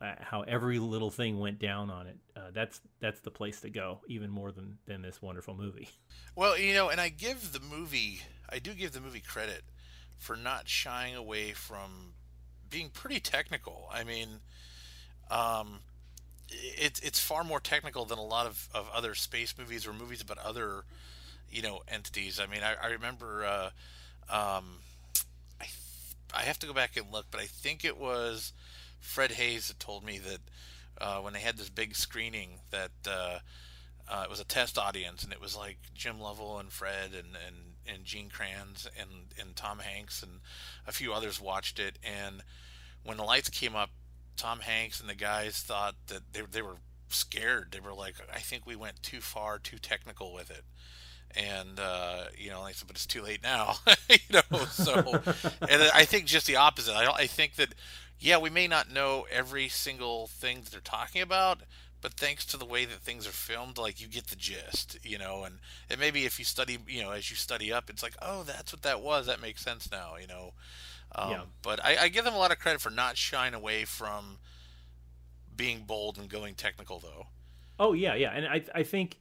uh, 0.00 0.12
how 0.20 0.42
every 0.42 0.78
little 0.78 1.10
thing 1.10 1.38
went 1.38 1.58
down 1.58 1.90
on 1.90 2.06
it. 2.06 2.18
Uh, 2.46 2.50
that's 2.52 2.80
that's 3.00 3.20
the 3.20 3.30
place 3.30 3.60
to 3.60 3.70
go, 3.70 4.00
even 4.08 4.30
more 4.30 4.52
than 4.52 4.78
than 4.86 5.02
this 5.02 5.20
wonderful 5.20 5.54
movie. 5.54 5.88
Well, 6.34 6.58
you 6.58 6.74
know, 6.74 6.90
and 6.90 7.00
I 7.00 7.08
give 7.08 7.52
the 7.52 7.60
movie, 7.60 8.20
I 8.48 8.58
do 8.58 8.74
give 8.74 8.92
the 8.92 9.00
movie 9.00 9.20
credit 9.20 9.62
for 10.16 10.36
not 10.36 10.68
shying 10.68 11.14
away 11.14 11.52
from 11.52 12.12
being 12.68 12.90
pretty 12.90 13.20
technical. 13.20 13.88
I 13.92 14.04
mean, 14.04 14.40
um, 15.30 15.80
it's 16.50 17.00
it's 17.00 17.18
far 17.18 17.42
more 17.42 17.60
technical 17.60 18.04
than 18.04 18.18
a 18.18 18.24
lot 18.24 18.46
of, 18.46 18.68
of 18.74 18.88
other 18.94 19.14
space 19.14 19.54
movies 19.58 19.86
or 19.86 19.92
movies 19.92 20.20
about 20.20 20.38
other, 20.38 20.84
you 21.50 21.62
know, 21.62 21.80
entities. 21.88 22.38
I 22.38 22.46
mean, 22.46 22.60
I, 22.62 22.74
I 22.82 22.90
remember, 22.92 23.44
uh, 23.44 23.70
um, 24.28 24.80
I 25.60 25.66
I 26.34 26.42
have 26.42 26.58
to 26.60 26.66
go 26.66 26.72
back 26.72 26.96
and 26.96 27.10
look, 27.12 27.26
but 27.30 27.40
I 27.40 27.46
think 27.46 27.84
it 27.84 27.96
was 27.96 28.52
Fred 29.00 29.32
Haise 29.32 29.68
that 29.68 29.80
told 29.80 30.04
me 30.04 30.18
that 30.18 30.40
uh, 31.00 31.18
when 31.20 31.32
they 31.32 31.40
had 31.40 31.56
this 31.56 31.68
big 31.68 31.94
screening 31.94 32.60
that 32.70 32.90
uh, 33.06 33.38
uh, 34.08 34.22
it 34.24 34.30
was 34.30 34.40
a 34.40 34.44
test 34.44 34.78
audience 34.78 35.24
and 35.24 35.32
it 35.32 35.40
was 35.40 35.56
like 35.56 35.78
Jim 35.94 36.20
Lovell 36.20 36.58
and 36.58 36.72
Fred 36.72 37.12
and 37.12 37.36
and, 37.46 37.56
and 37.86 38.04
Gene 38.04 38.28
Kranz 38.28 38.88
and 38.98 39.34
and 39.40 39.56
Tom 39.56 39.78
Hanks 39.80 40.22
and 40.22 40.40
a 40.86 40.92
few 40.92 41.12
others 41.12 41.40
watched 41.40 41.78
it 41.78 41.98
and 42.02 42.42
when 43.02 43.18
the 43.18 43.24
lights 43.24 43.48
came 43.48 43.76
up, 43.76 43.90
Tom 44.36 44.60
Hanks 44.60 45.00
and 45.00 45.08
the 45.08 45.14
guys 45.14 45.58
thought 45.58 45.94
that 46.08 46.32
they 46.32 46.42
they 46.50 46.62
were 46.62 46.76
scared. 47.08 47.68
They 47.70 47.80
were 47.80 47.94
like, 47.94 48.14
I 48.34 48.40
think 48.40 48.66
we 48.66 48.76
went 48.76 49.02
too 49.02 49.20
far, 49.20 49.58
too 49.58 49.78
technical 49.78 50.32
with 50.32 50.50
it 50.50 50.64
and 51.34 51.78
uh, 51.78 52.24
you 52.36 52.50
know, 52.50 52.62
I 52.62 52.72
said, 52.72 52.86
but 52.86 52.96
it's 52.96 53.06
too 53.06 53.22
late 53.22 53.42
now, 53.42 53.76
you 54.08 54.18
know. 54.32 54.58
So, 54.66 55.22
and 55.68 55.82
I 55.94 56.04
think 56.04 56.26
just 56.26 56.46
the 56.46 56.56
opposite. 56.56 56.94
I 56.94 57.10
I 57.10 57.26
think 57.26 57.56
that 57.56 57.74
yeah, 58.18 58.38
we 58.38 58.50
may 58.50 58.66
not 58.66 58.90
know 58.90 59.26
every 59.30 59.68
single 59.68 60.26
thing 60.26 60.62
that 60.62 60.70
they're 60.70 60.80
talking 60.80 61.22
about, 61.22 61.60
but 62.00 62.14
thanks 62.14 62.44
to 62.46 62.56
the 62.56 62.64
way 62.64 62.84
that 62.84 63.00
things 63.00 63.26
are 63.26 63.32
filmed, 63.32 63.78
like 63.78 64.00
you 64.00 64.08
get 64.08 64.28
the 64.28 64.36
gist, 64.36 64.98
you 65.02 65.18
know, 65.18 65.44
and, 65.44 65.58
and 65.90 66.00
maybe 66.00 66.24
if 66.24 66.38
you 66.38 66.44
study, 66.44 66.78
you 66.86 67.02
know, 67.02 67.10
as 67.10 67.30
you 67.30 67.36
study 67.36 67.72
up, 67.72 67.90
it's 67.90 68.02
like, 68.02 68.14
oh, 68.22 68.42
that's 68.42 68.72
what 68.72 68.82
that 68.82 69.00
was. 69.00 69.26
That 69.26 69.42
makes 69.42 69.62
sense 69.62 69.90
now, 69.90 70.16
you 70.20 70.26
know. 70.26 70.52
Um, 71.14 71.30
yeah. 71.30 71.40
But 71.62 71.84
I, 71.84 71.96
I 72.02 72.08
give 72.08 72.24
them 72.24 72.34
a 72.34 72.38
lot 72.38 72.52
of 72.52 72.58
credit 72.58 72.80
for 72.80 72.90
not 72.90 73.16
shying 73.16 73.54
away 73.54 73.84
from 73.84 74.38
being 75.54 75.84
bold 75.86 76.18
and 76.18 76.28
going 76.28 76.54
technical, 76.54 76.98
though. 76.98 77.26
Oh 77.78 77.92
yeah, 77.92 78.14
yeah, 78.14 78.30
and 78.30 78.46
I 78.46 78.64
I 78.74 78.82
think 78.82 79.18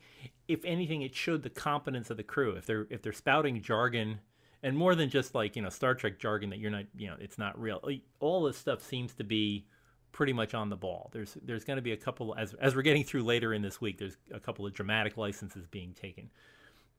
if 0.47 0.63
anything, 0.63 1.01
it 1.01 1.15
showed 1.15 1.43
the 1.43 1.49
competence 1.49 2.09
of 2.09 2.17
the 2.17 2.23
crew. 2.23 2.51
If 2.51 2.65
they're 2.65 2.87
if 2.89 3.01
they're 3.01 3.13
spouting 3.13 3.61
jargon 3.61 4.19
and 4.65 4.75
more 4.75 4.95
than 4.95 5.09
just 5.11 5.35
like 5.35 5.55
you 5.55 5.61
know 5.61 5.69
Star 5.69 5.93
Trek 5.93 6.17
jargon 6.17 6.49
that 6.49 6.57
you're 6.57 6.71
not 6.71 6.85
you 6.97 7.07
know 7.07 7.15
it's 7.19 7.37
not 7.37 7.57
real. 7.59 7.87
All 8.19 8.43
this 8.43 8.57
stuff 8.57 8.81
seems 8.81 9.13
to 9.13 9.23
be 9.23 9.67
pretty 10.11 10.33
much 10.33 10.55
on 10.55 10.69
the 10.69 10.75
ball. 10.75 11.11
There's 11.13 11.37
there's 11.43 11.63
going 11.63 11.77
to 11.77 11.83
be 11.83 11.91
a 11.91 11.97
couple 11.97 12.33
as 12.35 12.55
as 12.55 12.75
we're 12.75 12.81
getting 12.81 13.03
through 13.03 13.23
later 13.23 13.53
in 13.53 13.61
this 13.61 13.79
week. 13.79 13.99
There's 13.99 14.17
a 14.33 14.39
couple 14.39 14.65
of 14.65 14.73
dramatic 14.73 15.17
licenses 15.17 15.67
being 15.67 15.93
taken, 15.93 16.31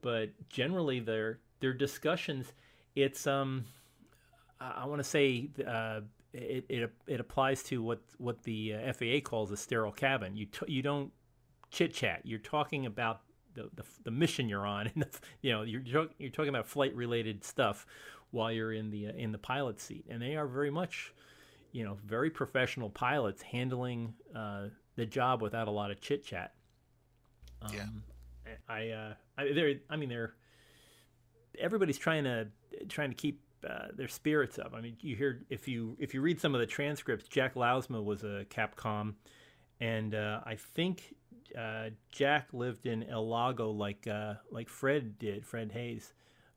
but 0.01 0.31
generally 0.49 1.01
their 1.01 1.41
their 1.59 1.73
discussions. 1.73 2.53
It's 2.95 3.27
um 3.27 3.65
I 4.61 4.87
want 4.87 5.01
to 5.01 5.05
say 5.05 5.49
uh, 5.67 6.01
it, 6.33 6.67
it 6.69 6.93
it 7.09 7.21
applies 7.21 7.65
to 7.65 7.83
what 7.83 8.01
what 8.19 8.45
the 8.45 8.75
uh, 8.75 8.93
FAA 8.93 9.21
calls 9.25 9.51
a 9.51 9.57
sterile 9.57 9.93
cabin. 9.93 10.37
You 10.37 10.47
t- 10.47 10.73
you 10.73 10.83
don't 10.83 11.11
chit 11.73 11.93
chat. 11.93 12.21
You're 12.23 12.39
talking 12.39 12.87
about 12.87 13.23
the, 13.57 13.69
the, 13.75 13.85
the 14.05 14.11
mission 14.11 14.49
you're 14.49 14.67
on, 14.67 14.87
and 14.95 15.03
the, 15.03 15.09
you 15.43 15.53
know 15.53 15.63
you're 15.63 16.09
you're 16.19 16.31
talking 16.31 16.49
about 16.49 16.67
flight 16.67 16.95
related 16.95 17.45
stuff 17.45 17.87
while 18.31 18.53
you're 18.53 18.73
in 18.73 18.91
the 18.91 19.09
uh, 19.09 19.13
in 19.17 19.33
the 19.33 19.39
pilot 19.39 19.81
seat, 19.81 20.05
and 20.09 20.23
they 20.23 20.37
are 20.37 20.47
very 20.47 20.71
much, 20.71 21.13
you 21.73 21.85
know, 21.85 21.97
very 22.05 22.31
professional 22.31 22.91
pilots 22.91 23.43
handling 23.43 24.15
uh, 24.35 24.67
the 24.97 25.07
job 25.07 25.43
without 25.43 25.69
a 25.69 25.71
lot 25.71 25.91
of 25.91 26.01
chit 26.01 26.25
chat. 26.25 26.55
Um, 27.63 27.75
yeah. 27.75 28.53
I, 28.69 28.89
uh, 28.91 29.15
I, 29.37 29.53
they're, 29.53 29.75
I 29.91 29.97
mean, 29.97 30.09
they're, 30.09 30.35
everybody's 31.59 31.99
trying 31.99 32.25
to, 32.25 32.49
trying 32.89 33.11
to 33.11 33.17
keep 33.17 33.41
uh, 33.69 33.89
their 33.95 34.09
spirits 34.09 34.59
up. 34.59 34.73
I 34.75 34.81
mean, 34.81 34.97
you 35.01 35.17
hear 35.17 35.45
if 35.51 35.67
you 35.67 35.97
if 35.99 36.15
you 36.15 36.21
read 36.21 36.41
some 36.41 36.55
of 36.55 36.61
the 36.61 36.67
transcripts, 36.67 37.27
Jack 37.29 37.55
Lousma 37.55 38.03
was 38.05 38.23
a 38.23 38.47
Capcom, 38.51 39.15
and 39.81 40.15
uh, 40.15 40.41
I 40.45 40.57
think 40.57 41.15
uh, 41.57 41.91
Jack 42.11 42.49
lived 42.53 42.87
in 42.87 43.03
El 43.05 43.27
Lago 43.29 43.71
like 43.71 44.07
uh, 44.07 44.35
like 44.51 44.69
Fred 44.69 45.19
did, 45.19 45.47
Fred 45.47 45.73
Haise 45.73 46.13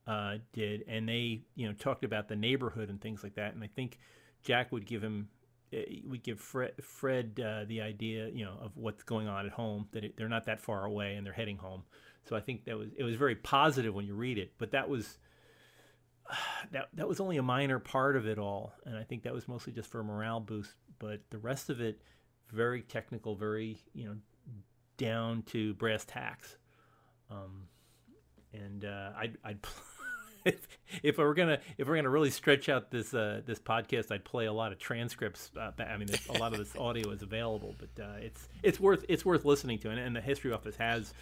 uh, 0.07 0.37
did, 0.51 0.83
and 0.87 1.07
they 1.07 1.41
you 1.55 1.67
know 1.67 1.73
talked 1.73 2.03
about 2.03 2.27
the 2.27 2.35
neighborhood 2.35 2.89
and 2.89 2.99
things 2.99 3.23
like 3.23 3.35
that. 3.35 3.53
And 3.53 3.63
I 3.63 3.67
think 3.67 3.97
Jack 4.43 4.71
would 4.71 4.85
give 4.85 5.01
him 5.01 5.29
uh, 5.73 5.77
would 6.05 6.23
give 6.23 6.39
Fred, 6.39 6.73
Fred 6.81 7.39
uh, 7.43 7.63
the 7.65 7.81
idea 7.81 8.27
you 8.29 8.43
know 8.43 8.57
of 8.61 8.71
what's 8.75 9.03
going 9.03 9.27
on 9.27 9.45
at 9.45 9.53
home 9.53 9.87
that 9.91 10.03
it, 10.03 10.17
they're 10.17 10.27
not 10.27 10.45
that 10.45 10.59
far 10.59 10.83
away 10.85 11.15
and 11.15 11.25
they're 11.25 11.33
heading 11.33 11.57
home. 11.57 11.83
So 12.27 12.35
I 12.35 12.41
think 12.41 12.65
that 12.65 12.77
was 12.77 12.89
it 12.97 13.03
was 13.03 13.15
very 13.15 13.35
positive 13.35 13.93
when 13.93 14.05
you 14.05 14.15
read 14.15 14.37
it, 14.37 14.53
but 14.57 14.71
that 14.71 14.89
was. 14.89 15.17
That 16.71 16.89
that 16.93 17.07
was 17.07 17.19
only 17.19 17.37
a 17.37 17.41
minor 17.41 17.79
part 17.79 18.15
of 18.15 18.27
it 18.27 18.37
all, 18.37 18.73
and 18.85 18.95
I 18.95 19.03
think 19.03 19.23
that 19.23 19.33
was 19.33 19.47
mostly 19.47 19.73
just 19.73 19.89
for 19.89 20.01
a 20.01 20.03
morale 20.03 20.39
boost. 20.39 20.75
But 20.99 21.21
the 21.31 21.39
rest 21.39 21.71
of 21.71 21.81
it, 21.81 21.99
very 22.51 22.83
technical, 22.83 23.33
very 23.33 23.77
you 23.95 24.05
know 24.05 24.15
down 24.99 25.41
to 25.47 25.73
brass 25.73 26.05
tacks. 26.05 26.57
Um, 27.31 27.63
and 28.53 28.85
uh, 28.85 29.11
I'd, 29.17 29.37
I'd 29.43 29.59
if, 30.45 30.67
if 31.03 31.19
I 31.19 31.23
were 31.23 31.33
gonna 31.33 31.59
if 31.77 31.87
we're 31.87 31.95
gonna 31.95 32.09
really 32.09 32.29
stretch 32.29 32.69
out 32.69 32.91
this 32.91 33.13
uh, 33.13 33.41
this 33.45 33.59
podcast, 33.59 34.11
I'd 34.11 34.25
play 34.25 34.45
a 34.45 34.53
lot 34.53 34.71
of 34.71 34.79
transcripts. 34.79 35.51
Uh, 35.57 35.71
I 35.79 35.97
mean, 35.97 36.09
a 36.29 36.37
lot 36.37 36.53
of 36.53 36.59
this 36.59 36.75
audio 36.75 37.09
is 37.11 37.21
available, 37.21 37.75
but 37.77 38.03
uh, 38.03 38.17
it's 38.19 38.47
it's 38.63 38.79
worth 38.79 39.05
it's 39.09 39.25
worth 39.25 39.45
listening 39.45 39.79
to. 39.79 39.89
And, 39.89 39.99
and, 39.99 40.15
the 40.15 40.21
History 40.21 40.51
Office 40.51 40.75
has 40.75 41.13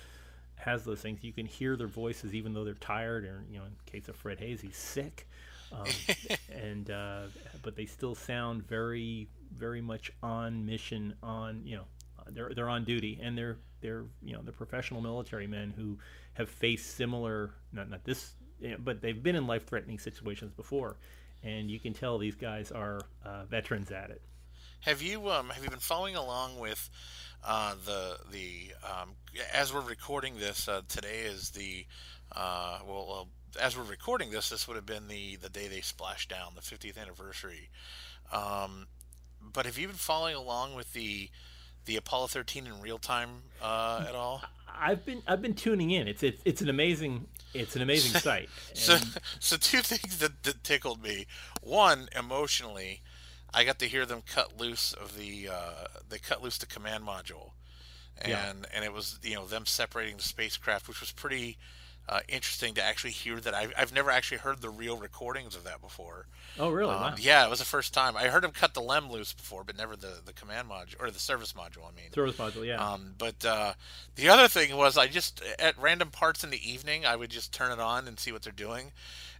has 0.55 0.83
those 0.83 1.01
things. 1.01 1.23
You 1.23 1.33
can 1.33 1.45
hear 1.45 1.75
their 1.75 1.87
voices 1.87 2.33
even 2.33 2.53
though 2.53 2.63
they're 2.63 2.73
tired, 2.75 3.25
or 3.25 3.43
you 3.49 3.59
know, 3.59 3.65
in 3.65 3.71
case 3.85 4.07
of 4.07 4.15
Fred 4.15 4.39
Haise, 4.39 4.61
he's 4.61 4.77
sick. 4.77 5.27
Um, 5.71 5.85
and 6.51 6.89
uh, 6.89 7.23
but 7.61 7.75
they 7.75 7.85
still 7.85 8.15
sound 8.15 8.67
very 8.67 9.27
very 9.53 9.81
much 9.81 10.11
on 10.23 10.65
mission. 10.65 11.13
On 11.23 11.61
you 11.65 11.77
know, 11.77 11.85
they're 12.31 12.51
they're 12.55 12.69
on 12.69 12.83
duty, 12.83 13.19
and 13.21 13.37
they're 13.37 13.57
they're 13.81 14.05
you 14.23 14.33
know 14.33 14.41
the 14.41 14.51
professional 14.51 15.01
military 15.01 15.47
men 15.47 15.73
who 15.75 15.97
have 16.33 16.49
faced 16.49 16.95
similar 16.95 17.51
not 17.71 17.89
not 17.89 18.03
this 18.03 18.33
you 18.59 18.71
know, 18.71 18.77
but 18.79 19.01
they've 19.01 19.21
been 19.21 19.35
in 19.35 19.47
life 19.47 19.67
threatening 19.67 19.99
situations 19.99 20.51
before, 20.53 20.97
and 21.43 21.69
you 21.69 21.79
can 21.79 21.93
tell 21.93 22.17
these 22.17 22.35
guys 22.35 22.71
are 22.71 23.01
uh, 23.25 23.45
veterans 23.45 23.91
at 23.91 24.09
it. 24.09 24.21
Have 24.81 25.01
you 25.01 25.29
um 25.29 25.49
have 25.49 25.63
you 25.63 25.69
been 25.69 25.79
following 25.79 26.15
along 26.15 26.59
with 26.59 26.89
uh, 27.43 27.75
the 27.85 28.17
the 28.31 28.73
um, 28.83 29.11
as 29.53 29.73
we're 29.73 29.81
recording 29.81 30.37
this 30.37 30.67
uh, 30.67 30.81
today 30.87 31.21
is 31.25 31.51
the 31.51 31.85
uh, 32.31 32.79
well 32.87 33.27
as 33.59 33.77
we're 33.77 33.83
recording 33.83 34.31
this 34.31 34.49
this 34.49 34.67
would 34.67 34.75
have 34.75 34.85
been 34.85 35.07
the 35.07 35.35
the 35.37 35.49
day 35.49 35.67
they 35.67 35.81
splashed 35.81 36.29
down 36.29 36.53
the 36.55 36.61
50th 36.61 36.97
anniversary. 36.97 37.69
Um, 38.31 38.87
but 39.41 39.65
have 39.65 39.77
you 39.77 39.87
been 39.87 39.95
following 39.95 40.35
along 40.35 40.75
with 40.75 40.93
the 40.93 41.29
the 41.87 41.95
Apollo 41.95 42.27
13 42.27 42.67
in 42.67 42.79
real 42.81 42.99
time 42.99 43.29
uh, 43.61 44.05
at 44.07 44.13
all? 44.13 44.43
I've 44.79 45.03
been 45.05 45.23
I've 45.25 45.41
been 45.41 45.55
tuning 45.55 45.89
in. 45.89 46.07
It's 46.07 46.21
it's, 46.21 46.41
it's 46.45 46.61
an 46.61 46.69
amazing 46.69 47.25
it's 47.53 47.75
an 47.75 47.81
amazing 47.81 48.19
site. 48.19 48.49
so 48.73 48.97
so 49.39 49.57
two 49.57 49.79
things 49.79 50.19
that, 50.19 50.43
that, 50.43 50.63
tickled 50.63 51.01
me. 51.01 51.25
One, 51.63 52.09
emotionally, 52.15 53.01
I 53.53 53.63
got 53.63 53.79
to 53.79 53.85
hear 53.85 54.05
them 54.05 54.21
cut 54.21 54.59
loose 54.59 54.93
of 54.93 55.17
the 55.17 55.49
uh, 55.51 55.87
they 56.07 56.19
cut 56.19 56.43
loose 56.43 56.59
the 56.59 56.67
command 56.67 57.03
module, 57.03 57.51
and 58.21 58.29
yeah. 58.29 58.53
and 58.73 58.85
it 58.85 58.93
was 58.93 59.19
you 59.23 59.35
know 59.35 59.45
them 59.45 59.65
separating 59.65 60.17
the 60.17 60.23
spacecraft, 60.23 60.87
which 60.87 60.99
was 60.99 61.11
pretty 61.11 61.57
uh, 62.09 62.21
interesting 62.27 62.73
to 62.75 62.83
actually 62.83 63.11
hear 63.11 63.39
that. 63.39 63.53
I've, 63.53 63.73
I've 63.77 63.93
never 63.93 64.09
actually 64.09 64.37
heard 64.37 64.61
the 64.61 64.69
real 64.69 64.97
recordings 64.97 65.55
of 65.55 65.63
that 65.65 65.81
before. 65.81 66.27
Oh, 66.57 66.69
really? 66.69 66.93
Um, 66.93 67.01
wow. 67.01 67.15
Yeah, 67.17 67.45
it 67.45 67.49
was 67.49 67.59
the 67.59 67.65
first 67.65 67.93
time. 67.93 68.15
I 68.15 68.27
heard 68.27 68.43
him 68.43 68.51
cut 68.51 68.73
the 68.73 68.81
LEM 68.81 69.11
loose 69.11 69.33
before, 69.33 69.63
but 69.63 69.77
never 69.77 69.95
the, 69.95 70.19
the 70.25 70.33
command 70.33 70.69
module 70.69 70.95
or 71.01 71.11
the 71.11 71.19
service 71.19 71.53
module. 71.53 71.83
I 71.83 71.95
mean, 71.95 72.11
service 72.13 72.37
module, 72.37 72.65
yeah. 72.65 72.83
Um, 72.83 73.13
but 73.17 73.43
uh, 73.45 73.73
the 74.15 74.29
other 74.29 74.47
thing 74.47 74.75
was, 74.77 74.97
I 74.97 75.07
just 75.07 75.41
at 75.59 75.77
random 75.77 76.09
parts 76.09 76.43
in 76.43 76.49
the 76.49 76.71
evening, 76.71 77.05
I 77.05 77.15
would 77.15 77.29
just 77.29 77.51
turn 77.51 77.71
it 77.71 77.79
on 77.79 78.07
and 78.07 78.19
see 78.19 78.31
what 78.31 78.43
they're 78.43 78.53
doing. 78.53 78.91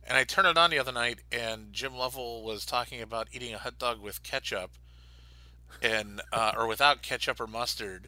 And 0.05 0.17
I 0.17 0.23
turned 0.23 0.47
it 0.47 0.57
on 0.57 0.69
the 0.69 0.79
other 0.79 0.93
night, 0.93 1.19
and 1.31 1.73
Jim 1.73 1.95
Lovell 1.95 2.43
was 2.43 2.65
talking 2.65 3.01
about 3.01 3.27
eating 3.33 3.53
a 3.53 3.57
hot 3.57 3.77
dog 3.77 4.01
with 4.01 4.23
ketchup, 4.23 4.71
and 5.81 6.21
uh, 6.31 6.53
or 6.57 6.65
without 6.65 7.01
ketchup 7.01 7.41
or 7.41 7.47
mustard 7.47 8.07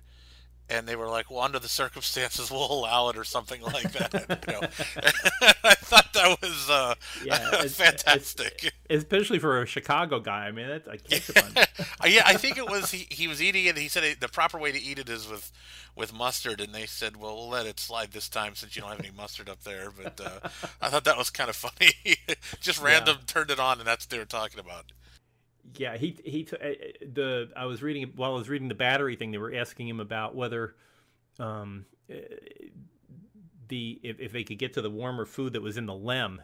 and 0.69 0.87
they 0.87 0.95
were 0.95 1.07
like, 1.07 1.29
"Well, 1.29 1.41
under 1.41 1.59
the 1.59 1.67
circumstances, 1.67 2.51
we'll 2.51 2.71
allow 2.71 3.09
it," 3.09 3.17
or 3.17 3.23
something 3.23 3.61
like 3.61 3.91
that. 3.93 4.13
You 4.47 4.53
know? 4.53 4.61
I 5.63 5.75
thought 5.75 6.13
that 6.13 6.41
was 6.41 6.69
uh, 6.69 6.95
yeah, 7.23 7.61
fantastic, 7.63 8.73
especially 8.89 9.39
for 9.39 9.61
a 9.61 9.65
Chicago 9.65 10.19
guy. 10.19 10.47
I 10.47 10.51
mean, 10.51 10.67
that's 10.67 10.87
I 10.87 10.97
can't. 10.97 11.69
yeah, 12.05 12.23
I 12.25 12.35
think 12.35 12.57
it 12.57 12.69
was 12.69 12.91
he, 12.91 13.07
he 13.09 13.27
was 13.27 13.41
eating 13.41 13.65
it. 13.65 13.77
He 13.77 13.87
said 13.87 14.03
it, 14.03 14.21
the 14.21 14.27
proper 14.27 14.57
way 14.57 14.71
to 14.71 14.81
eat 14.81 14.99
it 14.99 15.09
is 15.09 15.27
with 15.29 15.51
with 15.95 16.13
mustard, 16.13 16.61
and 16.61 16.73
they 16.73 16.85
said, 16.85 17.17
"Well, 17.17 17.35
we'll 17.35 17.49
let 17.49 17.65
it 17.65 17.79
slide 17.79 18.11
this 18.11 18.29
time 18.29 18.55
since 18.55 18.75
you 18.75 18.81
don't 18.81 18.91
have 18.91 18.99
any 18.99 19.11
mustard 19.11 19.49
up 19.49 19.63
there." 19.63 19.91
But 19.91 20.19
uh, 20.19 20.49
I 20.81 20.89
thought 20.89 21.03
that 21.05 21.17
was 21.17 21.29
kind 21.29 21.49
of 21.49 21.55
funny. 21.55 21.93
Just 22.59 22.81
random 22.81 23.17
yeah. 23.19 23.25
turned 23.25 23.51
it 23.51 23.59
on, 23.59 23.79
and 23.79 23.87
that's 23.87 24.05
what 24.05 24.09
they 24.09 24.19
were 24.19 24.25
talking 24.25 24.59
about. 24.59 24.91
Yeah, 25.75 25.97
he 25.97 26.17
he 26.23 26.43
t- 26.43 26.55
uh, 26.55 27.07
the 27.13 27.49
I 27.55 27.65
was 27.65 27.81
reading 27.81 28.11
while 28.15 28.33
I 28.33 28.37
was 28.37 28.49
reading 28.49 28.67
the 28.67 28.75
battery 28.75 29.15
thing. 29.15 29.31
They 29.31 29.37
were 29.37 29.53
asking 29.53 29.87
him 29.87 29.99
about 29.99 30.35
whether 30.35 30.75
um, 31.39 31.85
uh, 32.11 32.15
the 33.67 33.99
if, 34.03 34.19
if 34.19 34.31
they 34.31 34.43
could 34.43 34.57
get 34.57 34.73
to 34.73 34.81
the 34.81 34.89
warmer 34.89 35.25
food 35.25 35.53
that 35.53 35.61
was 35.61 35.77
in 35.77 35.85
the 35.85 35.93
lem, 35.93 36.41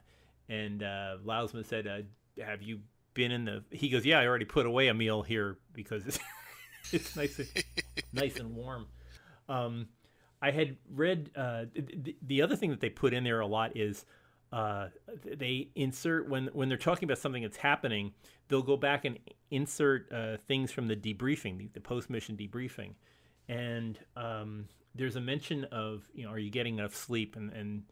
and 0.47 0.83
uh, 0.83 1.17
Lousma 1.25 1.65
said, 1.65 1.87
uh, 1.87 2.43
"Have 2.43 2.61
you 2.61 2.79
been 3.13 3.31
in 3.31 3.45
the?" 3.45 3.63
He 3.71 3.89
goes, 3.89 4.05
"Yeah, 4.05 4.19
I 4.19 4.27
already 4.27 4.45
put 4.45 4.65
away 4.65 4.87
a 4.87 4.93
meal 4.93 5.21
here 5.21 5.57
because 5.73 6.05
it's 6.05 6.19
it's 6.91 7.15
nice 7.15 7.39
and, 7.39 7.63
nice 8.13 8.37
and 8.37 8.55
warm." 8.55 8.87
Um, 9.49 9.87
I 10.41 10.51
had 10.51 10.77
read 10.89 11.31
uh, 11.35 11.65
the, 11.73 12.15
the 12.21 12.41
other 12.41 12.55
thing 12.55 12.69
that 12.69 12.79
they 12.79 12.89
put 12.89 13.13
in 13.13 13.23
there 13.23 13.39
a 13.39 13.47
lot 13.47 13.75
is 13.75 14.05
uh, 14.55 14.87
they 15.25 15.67
insert 15.75 16.29
when 16.29 16.47
when 16.53 16.69
they're 16.69 16.77
talking 16.77 17.05
about 17.05 17.17
something 17.17 17.41
that's 17.41 17.57
happening, 17.57 18.13
they'll 18.47 18.61
go 18.61 18.77
back 18.77 19.03
and 19.03 19.19
insert 19.51 20.09
uh, 20.13 20.37
things 20.47 20.71
from 20.71 20.87
the 20.87 20.95
debriefing, 20.95 21.57
the, 21.57 21.69
the 21.73 21.81
post 21.81 22.09
mission 22.09 22.37
debriefing, 22.37 22.93
and 23.49 23.99
um, 24.15 24.69
there's 24.95 25.17
a 25.17 25.21
mention 25.21 25.65
of 25.65 26.07
you 26.13 26.23
know 26.23 26.31
are 26.31 26.39
you 26.39 26.49
getting 26.49 26.79
enough 26.79 26.95
sleep? 26.95 27.35
And 27.35 27.51
and 27.51 27.83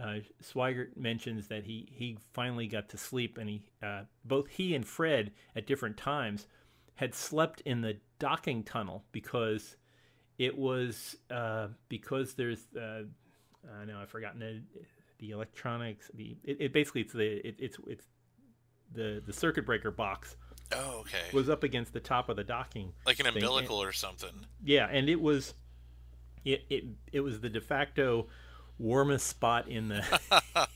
uh, 0.00 0.20
Swigert 0.40 0.96
mentions 0.96 1.48
that 1.48 1.64
he 1.64 1.88
he 1.90 2.18
finally 2.32 2.68
got 2.68 2.88
to 2.90 2.96
sleep 2.96 3.36
and 3.36 3.48
he 3.48 3.62
uh, 3.82 4.02
both 4.24 4.46
he 4.46 4.76
and 4.76 4.86
Fred 4.86 5.32
at 5.56 5.66
different 5.66 5.96
times 5.96 6.46
had 6.94 7.16
slept 7.16 7.62
in 7.62 7.80
the 7.80 7.96
docking 8.20 8.62
tunnel 8.62 9.02
because 9.10 9.76
it 10.38 10.56
was 10.56 11.16
uh, 11.32 11.66
because 11.88 12.34
there's 12.34 12.68
uh, 12.76 13.02
I 13.80 13.84
know 13.86 13.98
I've 14.00 14.08
forgotten 14.08 14.38
the 14.38 14.62
the 15.18 15.30
electronics 15.30 16.10
the 16.14 16.36
it, 16.44 16.56
it 16.60 16.72
basically 16.72 17.00
it's 17.02 17.12
the 17.12 17.46
it, 17.48 17.56
it's 17.58 17.76
it's 17.86 18.04
the 18.92 19.22
the 19.26 19.32
circuit 19.32 19.66
breaker 19.66 19.90
box 19.90 20.36
Oh, 20.72 20.98
okay. 21.02 21.22
was 21.32 21.48
up 21.48 21.62
against 21.62 21.92
the 21.92 22.00
top 22.00 22.28
of 22.28 22.36
the 22.36 22.42
docking 22.44 22.92
like 23.06 23.20
an 23.20 23.26
umbilical 23.26 23.80
or 23.82 23.92
something. 23.92 24.46
yeah 24.64 24.88
and 24.90 25.08
it 25.08 25.20
was 25.20 25.54
it 26.44 26.64
it, 26.70 26.84
it 27.12 27.20
was 27.20 27.40
the 27.40 27.48
de 27.48 27.60
facto 27.60 28.26
warmest 28.78 29.26
spot 29.26 29.68
in 29.68 29.88
the 29.88 30.20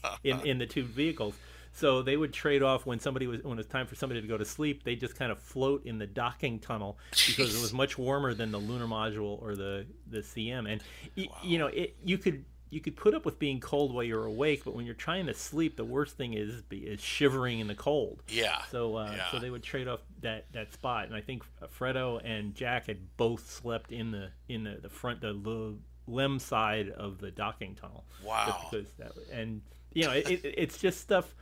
in 0.24 0.40
in 0.46 0.58
the 0.58 0.66
two 0.66 0.84
vehicles 0.84 1.34
so 1.72 2.02
they 2.02 2.16
would 2.16 2.32
trade 2.32 2.62
off 2.62 2.86
when 2.86 2.98
somebody 2.98 3.26
was 3.26 3.42
when 3.42 3.52
it 3.52 3.56
was 3.58 3.66
time 3.66 3.86
for 3.86 3.94
somebody 3.94 4.20
to 4.20 4.26
go 4.26 4.38
to 4.38 4.44
sleep 4.44 4.84
they 4.84 4.94
just 4.96 5.16
kind 5.16 5.30
of 5.30 5.38
float 5.38 5.84
in 5.84 5.98
the 5.98 6.06
docking 6.06 6.58
tunnel 6.58 6.98
because 7.26 7.54
it 7.54 7.60
was 7.60 7.72
much 7.72 7.98
warmer 7.98 8.32
than 8.32 8.50
the 8.52 8.58
lunar 8.58 8.86
module 8.86 9.40
or 9.42 9.54
the 9.54 9.86
the 10.08 10.18
cm 10.18 10.70
and 10.72 10.82
y- 11.16 11.28
you 11.42 11.58
know 11.58 11.66
it 11.66 11.94
you 12.04 12.16
could 12.16 12.44
you 12.70 12.80
could 12.80 12.96
put 12.96 13.14
up 13.14 13.24
with 13.24 13.38
being 13.38 13.58
cold 13.60 13.92
while 13.92 14.04
you're 14.04 14.24
awake 14.24 14.62
but 14.64 14.74
when 14.74 14.86
you're 14.86 14.94
trying 14.94 15.26
to 15.26 15.34
sleep 15.34 15.76
the 15.76 15.84
worst 15.84 16.16
thing 16.16 16.34
is 16.34 16.62
be 16.62 16.78
is 16.78 17.00
shivering 17.00 17.58
in 17.60 17.66
the 17.66 17.74
cold 17.74 18.22
Yeah. 18.28 18.62
so, 18.70 18.96
uh, 18.96 19.12
Yeah. 19.16 19.30
so 19.30 19.38
they 19.38 19.50
would 19.50 19.62
trade 19.62 19.88
off 19.88 20.00
that, 20.20 20.46
that 20.52 20.72
spot, 20.72 21.06
and 21.06 21.14
I 21.14 21.20
think 21.20 21.42
Fredo 21.78 22.20
and 22.24 22.54
Jack 22.54 22.86
had 22.86 23.16
both 23.16 23.50
slept 23.50 23.90
in 23.92 24.10
the 24.10 24.30
in 24.48 24.64
the, 24.64 24.78
the 24.82 24.88
front 24.90 25.20
the, 25.20 25.32
the 25.32 25.76
lem 26.06 26.38
side 26.38 26.88
of 26.90 27.18
the 27.18 27.30
docking 27.30 27.74
tunnel. 27.74 28.04
Wow. 28.24 28.68
because 28.70 28.88
that, 28.98 29.12
and 29.32 29.62
you 29.92 30.04
know, 30.04 30.12
it, 30.12 30.28
it, 30.30 30.40
it's 30.44 30.78
just 30.78 31.00
stuff 31.00 31.34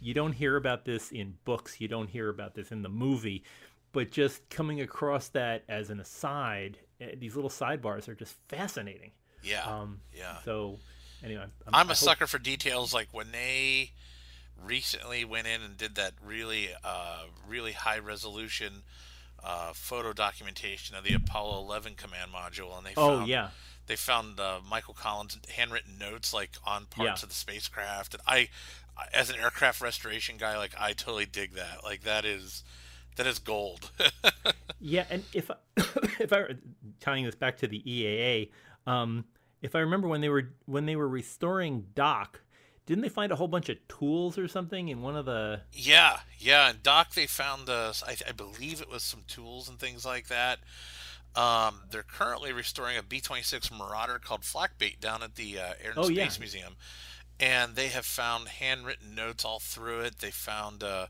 you 0.00 0.14
don't 0.14 0.32
hear 0.32 0.56
about 0.56 0.84
this 0.86 1.10
in 1.12 1.34
books, 1.44 1.80
you 1.80 1.88
don't 1.88 2.08
hear 2.08 2.28
about 2.30 2.54
this 2.54 2.72
in 2.72 2.80
the 2.82 2.88
movie, 2.88 3.44
but 3.92 4.10
just 4.10 4.48
coming 4.48 4.80
across 4.80 5.28
that 5.28 5.62
as 5.68 5.90
an 5.90 6.00
aside, 6.00 6.78
eh, 7.00 7.14
these 7.18 7.34
little 7.34 7.50
sidebars 7.50 8.08
are 8.08 8.14
just 8.14 8.34
fascinating. 8.48 9.10
Yeah. 9.42 9.62
Um, 9.64 10.00
yeah. 10.16 10.38
So, 10.44 10.78
anyway, 11.24 11.44
I'm, 11.66 11.74
I'm 11.74 11.86
a 11.86 11.88
hope- 11.90 11.96
sucker 11.96 12.26
for 12.26 12.38
details 12.38 12.92
like 12.94 13.08
when 13.12 13.32
they 13.32 13.90
recently 14.64 15.24
went 15.24 15.46
in 15.46 15.62
and 15.62 15.76
did 15.76 15.94
that 15.94 16.12
really 16.24 16.68
uh, 16.84 17.22
really 17.48 17.72
high 17.72 17.98
resolution 17.98 18.82
uh, 19.42 19.72
photo 19.72 20.12
documentation 20.12 20.94
of 20.96 21.04
the 21.04 21.14
Apollo 21.14 21.60
11 21.64 21.94
command 21.94 22.30
module 22.30 22.76
and 22.76 22.86
they 22.86 22.92
Oh 22.96 23.18
found 23.18 23.28
yeah, 23.28 23.48
they 23.86 23.96
found 23.96 24.38
uh, 24.38 24.58
Michael 24.68 24.92
Collins 24.92 25.38
handwritten 25.56 25.96
notes 25.98 26.34
like 26.34 26.50
on 26.66 26.84
parts 26.86 27.22
Yeah. 27.22 27.24
of 27.24 27.28
the 27.30 27.34
spacecraft 27.34 28.12
and 28.14 28.22
I 28.26 28.48
I- 28.98 29.06
as 29.14 29.30
an 29.30 29.36
aircraft 29.40 29.80
restoration 29.80 30.36
guy 30.36 30.58
like 30.58 30.72
I 30.78 30.92
totally 30.92 31.24
dig 31.24 31.54
that 31.54 31.82
like 31.82 32.02
that 32.02 32.26
is 32.26 32.62
that 33.16 33.26
is 33.26 33.38
gold 33.38 33.90
Yeah, 34.82 35.04
and 35.10 35.24
if 35.34 35.50
I, 35.50 35.54
if 36.20 36.32
I 36.32 36.44
tying 37.00 37.24
this 37.26 37.34
back 37.34 37.58
to 37.58 37.66
the 37.66 37.80
EAA, 37.82 38.48
um, 38.86 39.24
if 39.62 39.74
I 39.74 39.80
remember 39.80 40.08
when 40.08 40.20
they 40.20 40.28
were 40.28 40.50
when 40.66 40.86
they 40.86 40.96
were 40.96 41.08
restoring 41.08 41.86
Doc, 41.94 42.40
didn't 42.86 43.02
they 43.02 43.08
find 43.08 43.30
a 43.32 43.36
whole 43.36 43.48
bunch 43.48 43.68
of 43.68 43.76
tools 43.88 44.38
or 44.38 44.48
something 44.48 44.88
in 44.88 45.02
one 45.02 45.16
of 45.16 45.26
the? 45.26 45.62
Yeah, 45.72 46.20
yeah. 46.38 46.70
And 46.70 46.82
Doc, 46.82 47.14
they 47.14 47.26
found 47.26 47.68
uh, 47.68 47.92
I, 48.06 48.16
I 48.28 48.32
believe 48.32 48.80
it 48.80 48.90
was 48.90 49.02
some 49.02 49.22
tools 49.26 49.68
and 49.68 49.78
things 49.78 50.04
like 50.04 50.28
that. 50.28 50.58
Um, 51.36 51.82
they're 51.90 52.02
currently 52.02 52.52
restoring 52.52 52.96
a 52.96 53.04
B-26 53.04 53.70
Marauder 53.70 54.18
called 54.18 54.40
Flakbait 54.42 54.98
down 54.98 55.22
at 55.22 55.36
the 55.36 55.60
uh, 55.60 55.72
Air 55.82 55.90
and 55.90 55.98
Oh, 55.98 56.02
Space 56.04 56.36
yeah. 56.36 56.40
Museum, 56.40 56.76
and 57.38 57.76
they 57.76 57.86
have 57.88 58.04
found 58.04 58.48
handwritten 58.48 59.14
notes 59.14 59.44
all 59.44 59.60
through 59.60 60.00
it. 60.00 60.18
They 60.18 60.32
found 60.32 60.82
uh, 60.82 61.06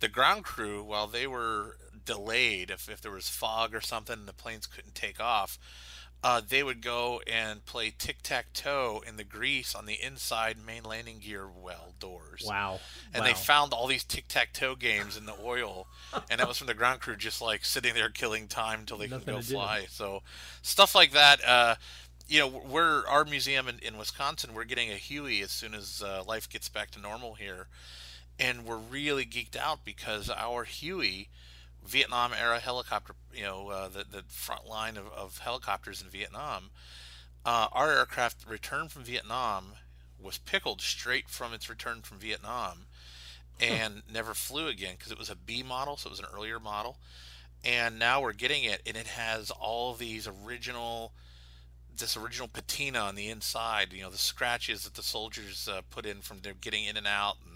the 0.00 0.08
ground 0.08 0.44
crew 0.44 0.84
while 0.84 1.06
they 1.06 1.26
were 1.26 1.78
delayed, 2.04 2.70
if 2.70 2.90
if 2.90 3.00
there 3.00 3.12
was 3.12 3.30
fog 3.30 3.74
or 3.74 3.80
something, 3.80 4.18
and 4.18 4.28
the 4.28 4.34
planes 4.34 4.66
couldn't 4.66 4.94
take 4.94 5.18
off. 5.20 5.58
Uh, 6.24 6.40
they 6.48 6.62
would 6.62 6.80
go 6.80 7.20
and 7.26 7.64
play 7.66 7.92
tic 7.98 8.18
tac 8.22 8.52
toe 8.52 9.02
in 9.08 9.16
the 9.16 9.24
grease 9.24 9.74
on 9.74 9.86
the 9.86 9.98
inside 10.00 10.56
main 10.64 10.84
landing 10.84 11.18
gear 11.18 11.48
well 11.48 11.94
doors 11.98 12.44
Wow, 12.46 12.78
and 13.12 13.22
wow. 13.22 13.26
they 13.26 13.34
found 13.34 13.72
all 13.72 13.88
these 13.88 14.04
tic 14.04 14.28
tac 14.28 14.52
toe 14.52 14.76
games 14.76 15.16
in 15.16 15.26
the 15.26 15.34
oil, 15.42 15.88
and 16.30 16.38
that 16.38 16.46
was 16.46 16.58
from 16.58 16.68
the 16.68 16.74
ground 16.74 17.00
crew 17.00 17.16
just 17.16 17.42
like 17.42 17.64
sitting 17.64 17.94
there 17.94 18.08
killing 18.08 18.46
time 18.46 18.80
until 18.80 18.98
they 18.98 19.08
Nothing 19.08 19.24
could 19.24 19.34
go 19.34 19.40
to 19.40 19.46
do. 19.48 19.54
fly. 19.54 19.86
So 19.88 20.22
stuff 20.62 20.94
like 20.94 21.10
that. 21.10 21.44
Uh, 21.44 21.74
you 22.28 22.38
know, 22.38 22.46
we're 22.46 23.04
our 23.08 23.24
museum 23.24 23.66
in, 23.66 23.80
in 23.80 23.98
Wisconsin. 23.98 24.54
We're 24.54 24.62
getting 24.64 24.90
a 24.90 24.94
Huey 24.94 25.42
as 25.42 25.50
soon 25.50 25.74
as 25.74 26.02
uh, 26.06 26.22
life 26.26 26.48
gets 26.48 26.68
back 26.68 26.92
to 26.92 27.00
normal 27.00 27.34
here, 27.34 27.66
and 28.38 28.64
we're 28.64 28.76
really 28.78 29.24
geeked 29.26 29.56
out 29.56 29.84
because 29.84 30.30
our 30.30 30.62
Huey. 30.62 31.28
Vietnam 31.84 32.32
era 32.32 32.58
helicopter, 32.58 33.14
you 33.32 33.42
know, 33.42 33.68
uh, 33.68 33.88
the 33.88 34.04
the 34.10 34.22
front 34.28 34.66
line 34.66 34.96
of, 34.96 35.06
of 35.12 35.38
helicopters 35.38 36.02
in 36.02 36.08
Vietnam. 36.08 36.70
Uh, 37.44 37.66
our 37.72 37.92
aircraft 37.92 38.46
returned 38.48 38.92
from 38.92 39.02
Vietnam 39.02 39.72
was 40.20 40.38
pickled 40.38 40.80
straight 40.80 41.28
from 41.28 41.52
its 41.52 41.68
return 41.68 42.02
from 42.02 42.18
Vietnam 42.18 42.86
and 43.60 44.02
never 44.12 44.34
flew 44.34 44.68
again 44.68 44.94
because 44.96 45.12
it 45.12 45.18
was 45.18 45.30
a 45.30 45.36
B 45.36 45.62
model, 45.62 45.96
so 45.96 46.08
it 46.08 46.10
was 46.10 46.20
an 46.20 46.26
earlier 46.34 46.58
model. 46.58 46.98
And 47.64 47.98
now 47.98 48.20
we're 48.20 48.32
getting 48.32 48.64
it, 48.64 48.82
and 48.86 48.96
it 48.96 49.06
has 49.06 49.50
all 49.50 49.94
these 49.94 50.28
original, 50.28 51.12
this 51.96 52.16
original 52.16 52.48
patina 52.48 52.98
on 52.98 53.14
the 53.14 53.28
inside. 53.28 53.92
You 53.92 54.02
know, 54.02 54.10
the 54.10 54.18
scratches 54.18 54.82
that 54.84 54.94
the 54.94 55.02
soldiers 55.02 55.68
uh, 55.68 55.82
put 55.90 56.06
in 56.06 56.18
from 56.18 56.40
their 56.40 56.54
getting 56.54 56.84
in 56.84 56.96
and 56.96 57.06
out, 57.06 57.36
and 57.44 57.51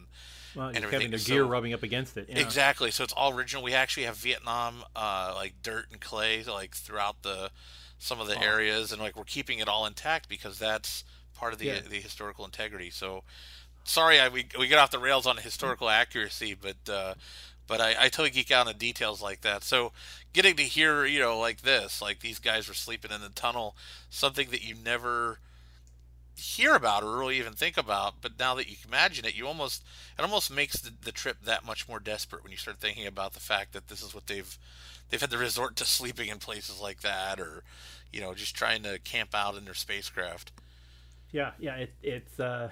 well, 0.56 0.68
and 0.68 0.76
everything. 0.78 0.92
having 0.92 1.10
their 1.10 1.18
So- 1.18 1.32
gear 1.34 1.44
rubbing 1.44 1.72
up 1.74 1.82
against 1.82 2.16
it. 2.16 2.28
Yeah. 2.28 2.38
Exactly. 2.38 2.90
So 2.90 3.04
it's 3.04 3.12
all 3.12 3.32
original. 3.32 3.62
We 3.62 3.74
actually 3.74 4.04
have 4.04 4.16
Vietnam, 4.16 4.84
uh, 4.96 5.32
like 5.36 5.62
dirt 5.62 5.86
and 5.92 6.00
clay, 6.00 6.42
like 6.44 6.74
throughout 6.74 7.22
the 7.22 7.50
some 7.98 8.20
of 8.20 8.26
the 8.26 8.36
Oh. 8.38 8.42
areas, 8.42 8.92
and 8.92 9.00
like 9.00 9.16
we're 9.16 9.24
keeping 9.24 9.58
it 9.58 9.68
all 9.68 9.86
intact 9.86 10.28
because 10.28 10.58
that's 10.58 11.04
part 11.34 11.52
of 11.52 11.58
the 11.58 11.66
Yeah. 11.66 11.80
the 11.80 12.00
historical 12.00 12.44
integrity. 12.44 12.90
So 12.90 13.22
sorry, 13.84 14.18
I 14.20 14.28
we 14.28 14.46
we 14.58 14.66
get 14.68 14.78
off 14.78 14.90
the 14.90 14.98
rails 14.98 15.26
on 15.26 15.36
historical 15.38 15.88
accuracy, 15.88 16.54
but 16.54 16.88
uh, 16.88 17.14
but 17.66 17.80
I, 17.80 17.90
I 17.98 18.08
totally 18.08 18.30
geek 18.30 18.50
out 18.50 18.68
on 18.68 18.76
details 18.78 19.20
like 19.22 19.40
that. 19.42 19.64
So 19.64 19.92
getting 20.32 20.56
to 20.56 20.62
hear, 20.62 21.04
you 21.04 21.18
know, 21.18 21.38
like 21.38 21.62
this, 21.62 22.00
like 22.02 22.20
these 22.20 22.38
guys 22.38 22.68
were 22.68 22.74
sleeping 22.74 23.10
in 23.10 23.20
the 23.22 23.28
tunnel, 23.30 23.76
something 24.10 24.50
that 24.50 24.62
you 24.62 24.74
never 24.74 25.40
hear 26.36 26.74
about 26.74 27.02
or 27.02 27.16
really 27.16 27.38
even 27.38 27.54
think 27.54 27.76
about 27.76 28.14
but 28.20 28.38
now 28.38 28.54
that 28.54 28.68
you 28.68 28.76
imagine 28.86 29.24
it 29.24 29.34
you 29.34 29.46
almost 29.46 29.82
it 30.18 30.22
almost 30.22 30.52
makes 30.52 30.80
the, 30.80 30.92
the 31.02 31.12
trip 31.12 31.38
that 31.44 31.64
much 31.64 31.88
more 31.88 31.98
desperate 31.98 32.42
when 32.42 32.52
you 32.52 32.58
start 32.58 32.78
thinking 32.78 33.06
about 33.06 33.32
the 33.32 33.40
fact 33.40 33.72
that 33.72 33.88
this 33.88 34.02
is 34.02 34.14
what 34.14 34.26
they've 34.26 34.58
they've 35.08 35.20
had 35.20 35.30
to 35.30 35.38
resort 35.38 35.76
to 35.76 35.84
sleeping 35.86 36.28
in 36.28 36.38
places 36.38 36.80
like 36.80 37.00
that 37.00 37.40
or 37.40 37.62
you 38.12 38.20
know 38.20 38.34
just 38.34 38.54
trying 38.54 38.82
to 38.82 38.98
camp 38.98 39.34
out 39.34 39.56
in 39.56 39.64
their 39.64 39.74
spacecraft 39.74 40.52
Yeah, 41.32 41.52
yeah. 41.58 41.76
It, 41.76 41.94
it's 42.02 42.40
uh, 42.40 42.70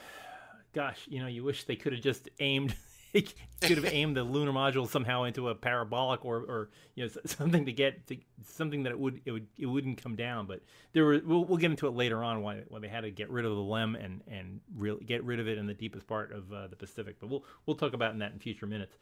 gosh, 0.74 1.06
you 1.08 1.20
know, 1.20 1.26
you 1.28 1.44
wish 1.44 1.64
they 1.64 1.76
could 1.76 1.92
have 1.92 2.02
just 2.02 2.28
aimed, 2.40 2.74
could 3.60 3.76
have 3.76 3.86
aimed 3.86 4.16
the 4.16 4.24
lunar 4.24 4.52
module 4.52 4.88
somehow 4.88 5.22
into 5.22 5.48
a 5.48 5.54
parabolic 5.54 6.24
or, 6.24 6.38
or 6.38 6.70
you 6.94 7.04
know, 7.04 7.10
something 7.24 7.64
to 7.66 7.72
get 7.72 8.06
to 8.08 8.16
something 8.46 8.82
that 8.82 8.90
it 8.90 8.98
would 8.98 9.20
it 9.24 9.30
would 9.30 9.46
it 9.58 9.66
wouldn't 9.66 10.02
come 10.02 10.16
down. 10.16 10.46
But 10.46 10.60
there 10.92 11.04
were 11.04 11.20
we'll, 11.24 11.44
we'll 11.44 11.58
get 11.58 11.70
into 11.70 11.86
it 11.86 11.92
later 11.92 12.22
on 12.24 12.42
why 12.42 12.62
why 12.68 12.80
they 12.80 12.88
had 12.88 13.02
to 13.02 13.10
get 13.10 13.30
rid 13.30 13.44
of 13.44 13.54
the 13.54 13.62
lem 13.62 13.94
and 13.94 14.22
and 14.26 14.60
really 14.76 15.04
get 15.04 15.22
rid 15.24 15.40
of 15.40 15.48
it 15.48 15.58
in 15.58 15.66
the 15.66 15.74
deepest 15.74 16.06
part 16.06 16.32
of 16.32 16.52
uh, 16.52 16.66
the 16.66 16.76
Pacific. 16.76 17.16
But 17.20 17.30
we'll 17.30 17.44
we'll 17.66 17.76
talk 17.76 17.92
about 17.92 18.12
in 18.12 18.18
that 18.18 18.32
in 18.32 18.38
future 18.38 18.66
minutes. 18.66 18.96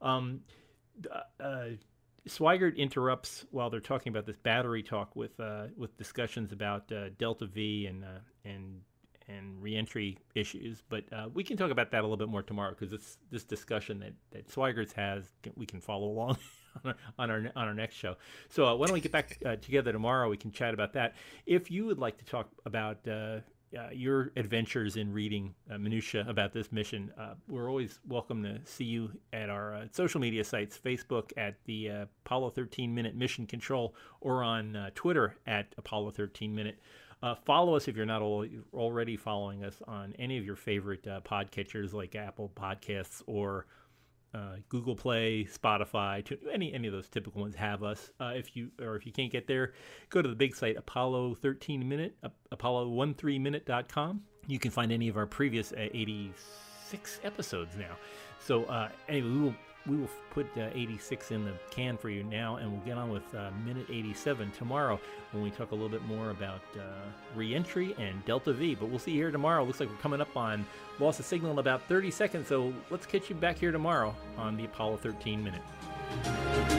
Um, 0.00 0.40
uh, 1.40 1.68
Swigert 2.28 2.76
interrupts 2.76 3.44
while 3.50 3.70
they're 3.70 3.80
talking 3.80 4.10
about 4.10 4.26
this 4.26 4.36
battery 4.36 4.82
talk 4.82 5.14
with 5.14 5.38
uh, 5.40 5.66
with 5.76 5.96
discussions 5.96 6.52
about 6.52 6.90
uh, 6.92 7.10
Delta 7.18 7.46
V 7.46 7.86
and 7.86 8.04
uh, 8.04 8.18
and 8.44 8.80
and 9.28 9.60
reentry 9.62 10.18
issues. 10.34 10.82
But 10.88 11.04
uh, 11.12 11.28
we 11.32 11.44
can 11.44 11.56
talk 11.56 11.70
about 11.70 11.90
that 11.90 12.00
a 12.00 12.02
little 12.02 12.16
bit 12.16 12.28
more 12.28 12.42
tomorrow 12.42 12.70
because 12.70 12.90
this 12.90 13.18
this 13.30 13.44
discussion 13.44 14.00
that 14.00 14.14
that 14.30 14.48
Swigert 14.48 14.92
has, 14.92 15.24
we 15.56 15.66
can 15.66 15.80
follow 15.80 16.08
along. 16.08 16.38
on 17.18 17.30
our 17.30 17.38
on 17.56 17.68
our 17.68 17.74
next 17.74 17.94
show. 17.94 18.16
So 18.48 18.66
uh, 18.66 18.74
why 18.74 18.86
don't 18.86 18.94
we 18.94 19.00
get 19.00 19.12
back 19.12 19.38
uh, 19.44 19.56
together 19.56 19.92
tomorrow? 19.92 20.28
We 20.28 20.36
can 20.36 20.52
chat 20.52 20.74
about 20.74 20.92
that. 20.94 21.14
If 21.46 21.70
you 21.70 21.86
would 21.86 21.98
like 21.98 22.18
to 22.18 22.24
talk 22.24 22.48
about 22.64 22.98
uh, 23.08 23.40
uh 23.76 23.90
your 23.92 24.30
adventures 24.36 24.96
in 24.96 25.12
reading 25.12 25.54
uh, 25.70 25.78
minutia 25.78 26.24
about 26.28 26.52
this 26.52 26.70
mission, 26.72 27.12
uh, 27.18 27.34
we're 27.48 27.68
always 27.68 27.98
welcome 28.06 28.42
to 28.42 28.60
see 28.64 28.84
you 28.84 29.10
at 29.32 29.50
our 29.50 29.84
social 29.92 30.20
media 30.20 30.44
sites: 30.44 30.78
Facebook 30.78 31.32
at 31.36 31.56
the 31.64 31.88
Apollo 32.24 32.50
13 32.50 32.94
Minute 32.94 33.16
Mission 33.16 33.46
Control, 33.46 33.94
or 34.20 34.42
on 34.42 34.90
Twitter 34.94 35.36
at 35.46 35.74
Apollo 35.78 36.10
13 36.10 36.54
Minute. 36.54 36.78
Uh, 37.26 37.34
follow 37.34 37.74
us 37.74 37.88
if 37.88 37.96
you're 37.96 38.06
not 38.06 38.22
already 38.22 39.16
following 39.16 39.64
us 39.64 39.82
on 39.88 40.14
any 40.16 40.38
of 40.38 40.44
your 40.44 40.54
favorite 40.54 41.04
uh, 41.08 41.20
podcatchers 41.22 41.92
like 41.92 42.14
Apple 42.14 42.52
Podcasts 42.54 43.20
or 43.26 43.66
uh, 44.32 44.58
Google 44.68 44.94
Play, 44.94 45.44
Spotify, 45.44 46.24
any 46.52 46.72
any 46.72 46.86
of 46.86 46.94
those 46.94 47.08
typical 47.08 47.40
ones 47.40 47.56
have 47.56 47.82
us. 47.82 48.12
Uh, 48.20 48.34
if 48.36 48.54
you 48.54 48.70
or 48.80 48.94
if 48.94 49.04
you 49.04 49.10
can't 49.10 49.32
get 49.32 49.48
there, 49.48 49.72
go 50.08 50.22
to 50.22 50.28
the 50.28 50.36
big 50.36 50.54
site 50.54 50.76
Apollo 50.76 51.34
13 51.34 51.88
minute 51.88 52.16
uh, 52.22 52.28
Apollo13minute.com. 52.52 54.22
You 54.46 54.60
can 54.60 54.70
find 54.70 54.92
any 54.92 55.08
of 55.08 55.16
our 55.16 55.26
previous 55.26 55.72
uh, 55.72 55.88
86 55.92 57.20
episodes 57.24 57.74
now. 57.76 57.96
So 58.38 58.66
uh, 58.66 58.90
anyway, 59.08 59.30
we 59.30 59.40
will 59.40 59.54
we 59.86 59.96
will 59.96 60.08
put 60.30 60.46
uh, 60.56 60.68
86 60.74 61.30
in 61.30 61.44
the 61.44 61.52
can 61.70 61.96
for 61.96 62.10
you 62.10 62.22
now, 62.24 62.56
and 62.56 62.70
we'll 62.70 62.80
get 62.82 62.98
on 62.98 63.10
with 63.10 63.22
uh, 63.34 63.50
minute 63.64 63.86
87 63.88 64.50
tomorrow 64.52 65.00
when 65.32 65.42
we 65.42 65.50
talk 65.50 65.70
a 65.70 65.74
little 65.74 65.88
bit 65.88 66.02
more 66.04 66.30
about 66.30 66.62
uh, 66.76 66.82
reentry 67.34 67.94
and 67.98 68.24
Delta 68.24 68.52
V. 68.52 68.74
But 68.74 68.88
we'll 68.88 68.98
see 68.98 69.12
you 69.12 69.22
here 69.22 69.30
tomorrow. 69.30 69.64
Looks 69.64 69.80
like 69.80 69.88
we're 69.88 69.96
coming 69.96 70.20
up 70.20 70.36
on 70.36 70.66
loss 70.98 71.18
of 71.18 71.24
signal 71.24 71.52
in 71.52 71.58
about 71.58 71.82
30 71.88 72.10
seconds, 72.10 72.48
so 72.48 72.72
let's 72.90 73.06
catch 73.06 73.30
you 73.30 73.36
back 73.36 73.58
here 73.58 73.72
tomorrow 73.72 74.14
on 74.36 74.56
the 74.56 74.64
Apollo 74.64 74.98
13 74.98 75.42
minute. 75.42 76.75